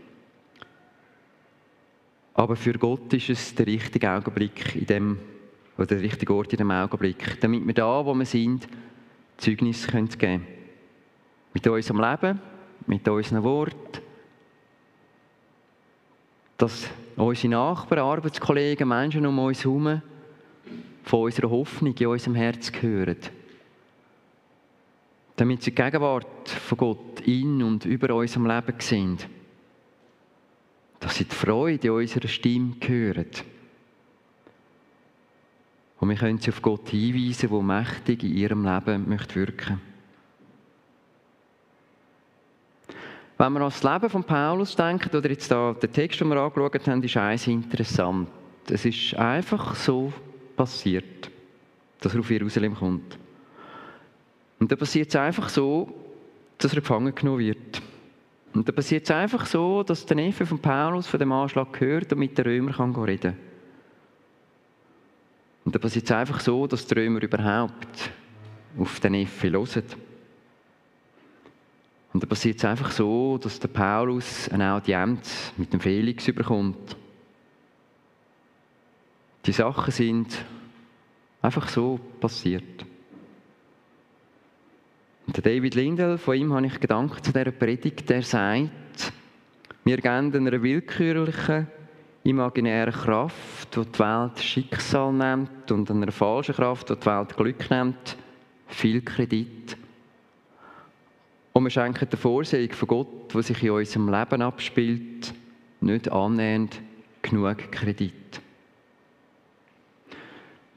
Aber 2.35 2.57
für 2.57 2.73
Gott 2.73 3.13
ist 3.13 3.29
es 3.29 3.55
der 3.55 3.65
richtige 3.65 4.11
Augenblick 4.11 4.75
in 4.75 4.85
dem, 4.85 5.19
oder 5.77 5.87
der 5.87 6.01
richtige 6.01 6.33
Ort 6.33 6.51
in 6.51 6.57
dem 6.57 6.69
Augenblick, 6.69 7.39
damit 7.39 7.65
wir 7.65 7.73
da, 7.73 8.05
wo 8.05 8.13
wir 8.13 8.25
sind, 8.25 8.67
Zeugnis 9.37 9.87
geben 9.87 10.09
können. 10.09 10.47
Mit 11.53 11.65
unserem 11.65 12.01
Leben, 12.01 12.41
mit 12.87 13.07
unseren 13.07 13.43
Worten, 13.43 14.01
dass 16.57 16.89
unsere 17.15 17.51
Nachbarn, 17.51 17.99
Arbeitskollegen, 17.99 18.87
Menschen 18.87 19.25
um 19.25 19.39
uns 19.39 19.63
herum 19.63 20.01
von 21.03 21.23
unserer 21.23 21.49
Hoffnung 21.49 21.95
in 21.97 22.07
unserem 22.07 22.35
Herz 22.35 22.71
hören. 22.81 23.17
Damit 25.37 25.63
sie 25.63 25.71
die 25.71 25.81
Gegenwart 25.81 26.49
von 26.49 26.77
Gott 26.77 27.21
in 27.21 27.63
und 27.63 27.85
über 27.85 28.13
unserem 28.13 28.47
Leben 28.47 28.79
sehen. 28.79 29.17
Dass 30.99 31.15
sie 31.15 31.25
die 31.25 31.35
Freude 31.35 31.93
unserer 31.93 32.27
Stimme 32.27 32.75
hören. 32.85 33.25
Und 35.99 36.09
wir 36.09 36.17
können 36.17 36.39
sie 36.39 36.49
auf 36.49 36.61
Gott 36.61 36.89
hinweisen, 36.89 37.49
der 37.49 37.61
mächtig 37.61 38.23
in 38.23 38.35
ihrem 38.35 38.65
Leben 38.65 39.09
möchte 39.09 39.35
wirken. 39.35 39.81
Wenn 43.37 43.53
wir 43.53 43.61
an 43.61 43.69
das 43.69 43.83
Leben 43.83 44.09
von 44.09 44.23
Paulus 44.23 44.75
denken, 44.75 45.15
oder 45.15 45.29
jetzt 45.29 45.51
da 45.51 45.73
der 45.73 45.91
Text, 45.91 46.21
den 46.21 46.29
wir 46.29 46.37
angeschaut 46.37 46.87
haben, 46.87 47.03
ist 47.03 47.17
eins 47.17 47.47
interessant. 47.47 48.29
Es 48.69 48.85
ist 48.85 49.13
einfach 49.15 49.75
so 49.75 50.13
passiert, 50.55 51.29
dass 51.99 52.13
er 52.13 52.21
auf 52.21 52.31
Jerusalem 52.31 52.75
kommt. 52.75 53.17
Und 54.59 54.71
dann 54.71 54.79
passiert 54.79 55.09
es 55.09 55.15
einfach 55.15 55.49
so, 55.49 55.93
dass 56.57 56.71
er 56.71 56.79
gefangen 56.79 57.13
genommen 57.13 57.39
wird. 57.39 57.81
Und 58.55 58.67
dann 58.67 58.75
passiert 58.75 59.03
es 59.03 59.11
einfach 59.11 59.45
so, 59.45 59.83
dass 59.83 60.05
der 60.05 60.15
Neffe 60.15 60.45
von 60.45 60.59
Paulus 60.59 61.07
von 61.07 61.19
dem 61.19 61.31
Anschlag 61.33 61.77
hört 61.79 62.13
und 62.13 62.19
mit 62.19 62.37
den 62.37 62.45
Römern 62.45 62.73
kann 62.73 62.95
reden 62.95 63.33
kann. 63.33 63.39
Und 65.65 65.75
dann 65.75 65.81
passiert 65.81 66.05
es 66.05 66.11
einfach 66.11 66.39
so, 66.39 66.65
dass 66.65 66.87
die 66.87 66.93
Römer 66.93 67.21
überhaupt 67.21 68.11
auf 68.79 68.99
den 69.01 69.11
Neffe 69.11 69.51
hören. 69.51 69.83
Und 72.13 72.23
dann 72.23 72.29
passiert 72.29 72.57
es 72.57 72.63
einfach 72.63 72.91
so, 72.91 73.37
dass 73.37 73.59
der 73.59 73.67
Paulus 73.67 74.47
eine 74.47 74.71
Audienz 74.71 75.51
mit 75.57 75.73
dem 75.73 75.81
Felix 75.81 76.25
überkommt. 76.29 76.95
Die 79.45 79.51
Sachen 79.51 79.91
sind 79.91 80.45
einfach 81.41 81.67
so 81.67 81.99
passiert. 82.21 82.85
Der 85.27 85.41
David 85.41 85.73
Lindell, 85.73 86.19
von 86.19 86.35
ihm 86.35 86.53
habe 86.53 86.67
ich 86.67 86.79
Gedanken 86.79 87.21
zu 87.23 87.31
dieser 87.31 87.51
Predigt, 87.51 88.07
der 88.09 88.21
sagt, 88.21 89.11
wir 89.83 89.97
geben 89.97 90.35
einer 90.35 90.61
willkürlichen, 90.61 91.67
imaginären 92.23 92.93
Kraft, 92.93 93.75
die 93.75 93.85
die 93.85 93.99
Welt 93.99 94.39
Schicksal 94.39 95.11
nimmt, 95.11 95.71
und 95.71 95.89
einer 95.89 96.11
falschen 96.11 96.53
Kraft, 96.53 96.89
die 96.89 96.95
die 96.95 97.05
Welt 97.07 97.35
Glück 97.35 97.69
nimmt, 97.71 98.17
viel 98.67 99.01
Kredit 99.01 99.77
Und 101.53 101.63
wir 101.63 101.69
schenken 101.71 102.09
der 102.09 102.19
Vorsehung 102.19 102.71
von 102.71 102.87
Gott, 102.87 103.33
die 103.33 103.41
sich 103.41 103.63
in 103.63 103.71
unserem 103.71 104.09
Leben 104.09 104.41
abspielt, 104.43 105.33
nicht 105.81 106.11
annähernd 106.11 106.81
genug 107.23 107.71
Kredit. 107.71 108.41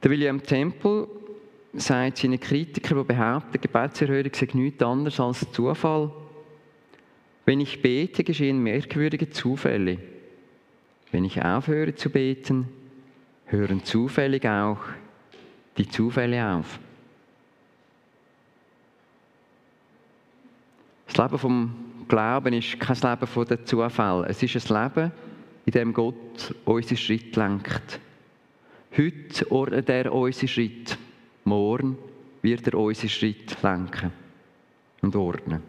Der 0.02 0.10
William 0.10 0.42
Temple 0.42 1.08
sagt 1.80 2.18
seinen 2.18 2.40
Kritikern, 2.40 2.98
die 2.98 3.04
behaupten, 3.04 3.60
Gebetserhörung 3.60 4.32
sei 4.34 4.48
nichts 4.52 4.82
anderes 4.82 5.20
als 5.20 5.50
Zufall. 5.52 6.10
Wenn 7.44 7.60
ich 7.60 7.80
bete, 7.80 8.24
geschehen 8.24 8.62
merkwürdige 8.62 9.30
Zufälle. 9.30 9.98
Wenn 11.10 11.24
ich 11.24 11.42
aufhöre 11.42 11.94
zu 11.94 12.10
beten, 12.10 12.68
hören 13.46 13.82
zufällig 13.84 14.46
auch 14.46 14.80
die 15.78 15.88
Zufälle 15.88 16.46
auf. 16.46 16.78
Das 21.06 21.16
Leben 21.16 21.38
vom 21.38 21.74
Glauben 22.06 22.52
ist 22.52 22.78
kein 22.78 22.96
Leben 22.96 23.26
von 23.26 23.46
den 23.46 23.64
Zufällen. 23.64 24.24
Es 24.24 24.42
ist 24.42 24.70
ein 24.70 24.82
Leben, 24.82 25.12
in 25.64 25.72
dem 25.72 25.92
Gott 25.94 26.54
unsere 26.64 26.96
Schritt 26.96 27.34
lenkt. 27.36 28.00
Heute 28.96 29.50
ordnet 29.50 29.88
er 29.88 30.12
unsere 30.12 30.48
Schritt. 30.48 30.98
Morgen 31.48 31.98
wird 32.42 32.66
er 32.66 32.74
unsere 32.78 33.08
Schritt 33.08 33.62
lenken 33.62 34.12
und 35.00 35.16
ordnen. 35.16 35.62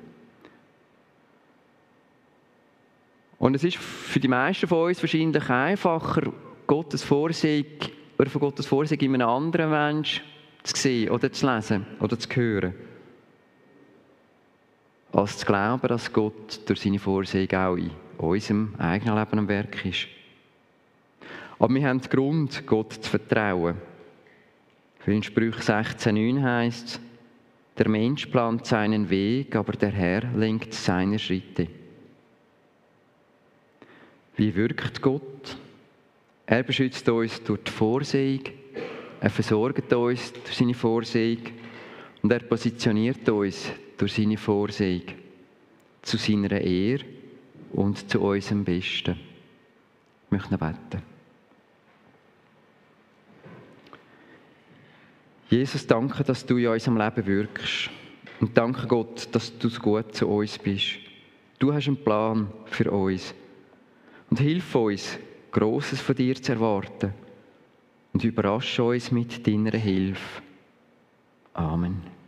Und 3.37 3.55
es 3.55 3.63
ist 3.63 3.77
für 3.77 4.19
die 4.19 4.27
meisten 4.27 4.67
von 4.67 4.87
uns 4.87 5.01
wahrscheinlich 5.01 5.49
einfacher, 5.49 6.33
Gottes 6.67 7.03
Vorsehung 7.03 7.65
oder 8.17 8.29
von 8.29 8.41
Gottes 8.41 8.65
Vorsehung 8.65 8.99
in 8.99 9.15
einem 9.15 9.29
anderen 9.29 9.71
Mensch 9.71 10.21
zu 10.63 10.75
sehen 10.75 11.09
oder 11.09 11.31
zu 11.31 11.49
lesen 11.49 11.85
oder 12.01 12.19
zu 12.19 12.29
hören, 12.35 12.73
als 15.13 15.37
zu 15.37 15.45
glauben, 15.45 15.87
dass 15.87 16.11
Gott 16.11 16.59
durch 16.67 16.81
seine 16.81 16.99
Vorsehung 16.99 17.53
auch 17.53 17.75
in 17.75 17.91
unserem 18.17 18.75
eigenen 18.77 19.17
Leben 19.17 19.39
am 19.39 19.47
Werk 19.47 19.85
ist. 19.85 20.07
Aber 21.57 21.73
wir 21.73 21.87
haben 21.87 22.01
Grund, 22.01 22.67
Gott 22.67 22.93
zu 22.93 23.09
vertrauen. 23.09 23.88
Für 25.09 25.15
in 25.15 25.23
Sprüch 25.23 25.55
16,9 25.55 26.39
heißt 26.39 26.99
der 27.79 27.89
Mensch 27.89 28.27
plant 28.27 28.67
seinen 28.67 29.09
Weg, 29.09 29.55
aber 29.55 29.73
der 29.73 29.89
Herr 29.89 30.21
lenkt 30.35 30.71
seine 30.71 31.17
Schritte. 31.17 31.67
Wie 34.37 34.55
wirkt 34.55 35.01
Gott? 35.01 35.57
Er 36.45 36.61
beschützt 36.61 37.09
uns 37.09 37.41
durch 37.43 37.63
die 37.63 37.71
Vorsehung, 37.71 38.43
er 39.19 39.31
versorgt 39.31 39.91
uns 39.91 40.31
durch 40.31 40.55
seine 40.55 40.75
Vorsehung 40.75 41.41
und 42.21 42.31
er 42.31 42.41
positioniert 42.41 43.27
uns 43.29 43.71
durch 43.97 44.13
seine 44.13 44.37
Vorsehung 44.37 45.05
zu 46.03 46.17
seiner 46.17 46.61
Ehre 46.61 47.05
und 47.73 48.07
zu 48.07 48.21
unserem 48.21 48.63
Besten. 48.63 49.15
Ich 50.25 50.31
möchte 50.31 50.55
beten. 50.55 51.18
Jesus, 55.49 55.87
danke, 55.87 56.23
dass 56.23 56.45
du 56.45 56.57
in 56.57 56.67
unserem 56.67 56.97
Leben 56.97 57.25
wirkst. 57.25 57.89
Und 58.39 58.55
danke 58.55 58.87
Gott, 58.87 59.27
dass 59.33 59.57
du 59.57 59.67
so 59.67 59.81
gut 59.81 60.15
zu 60.15 60.27
uns 60.27 60.59
bist. 60.59 60.99
Du 61.57 61.73
hast 61.73 61.87
einen 61.87 61.97
Plan 61.97 62.47
für 62.65 62.91
uns. 62.91 63.33
Und 64.29 64.39
hilf 64.39 64.75
uns, 64.75 65.17
Großes 65.51 65.99
von 65.99 66.15
dir 66.15 66.35
zu 66.35 66.51
erwarten. 66.51 67.13
Und 68.13 68.23
überrasche 68.23 68.83
uns 68.83 69.11
mit 69.11 69.45
deiner 69.45 69.71
Hilfe. 69.71 70.41
Amen. 71.53 72.18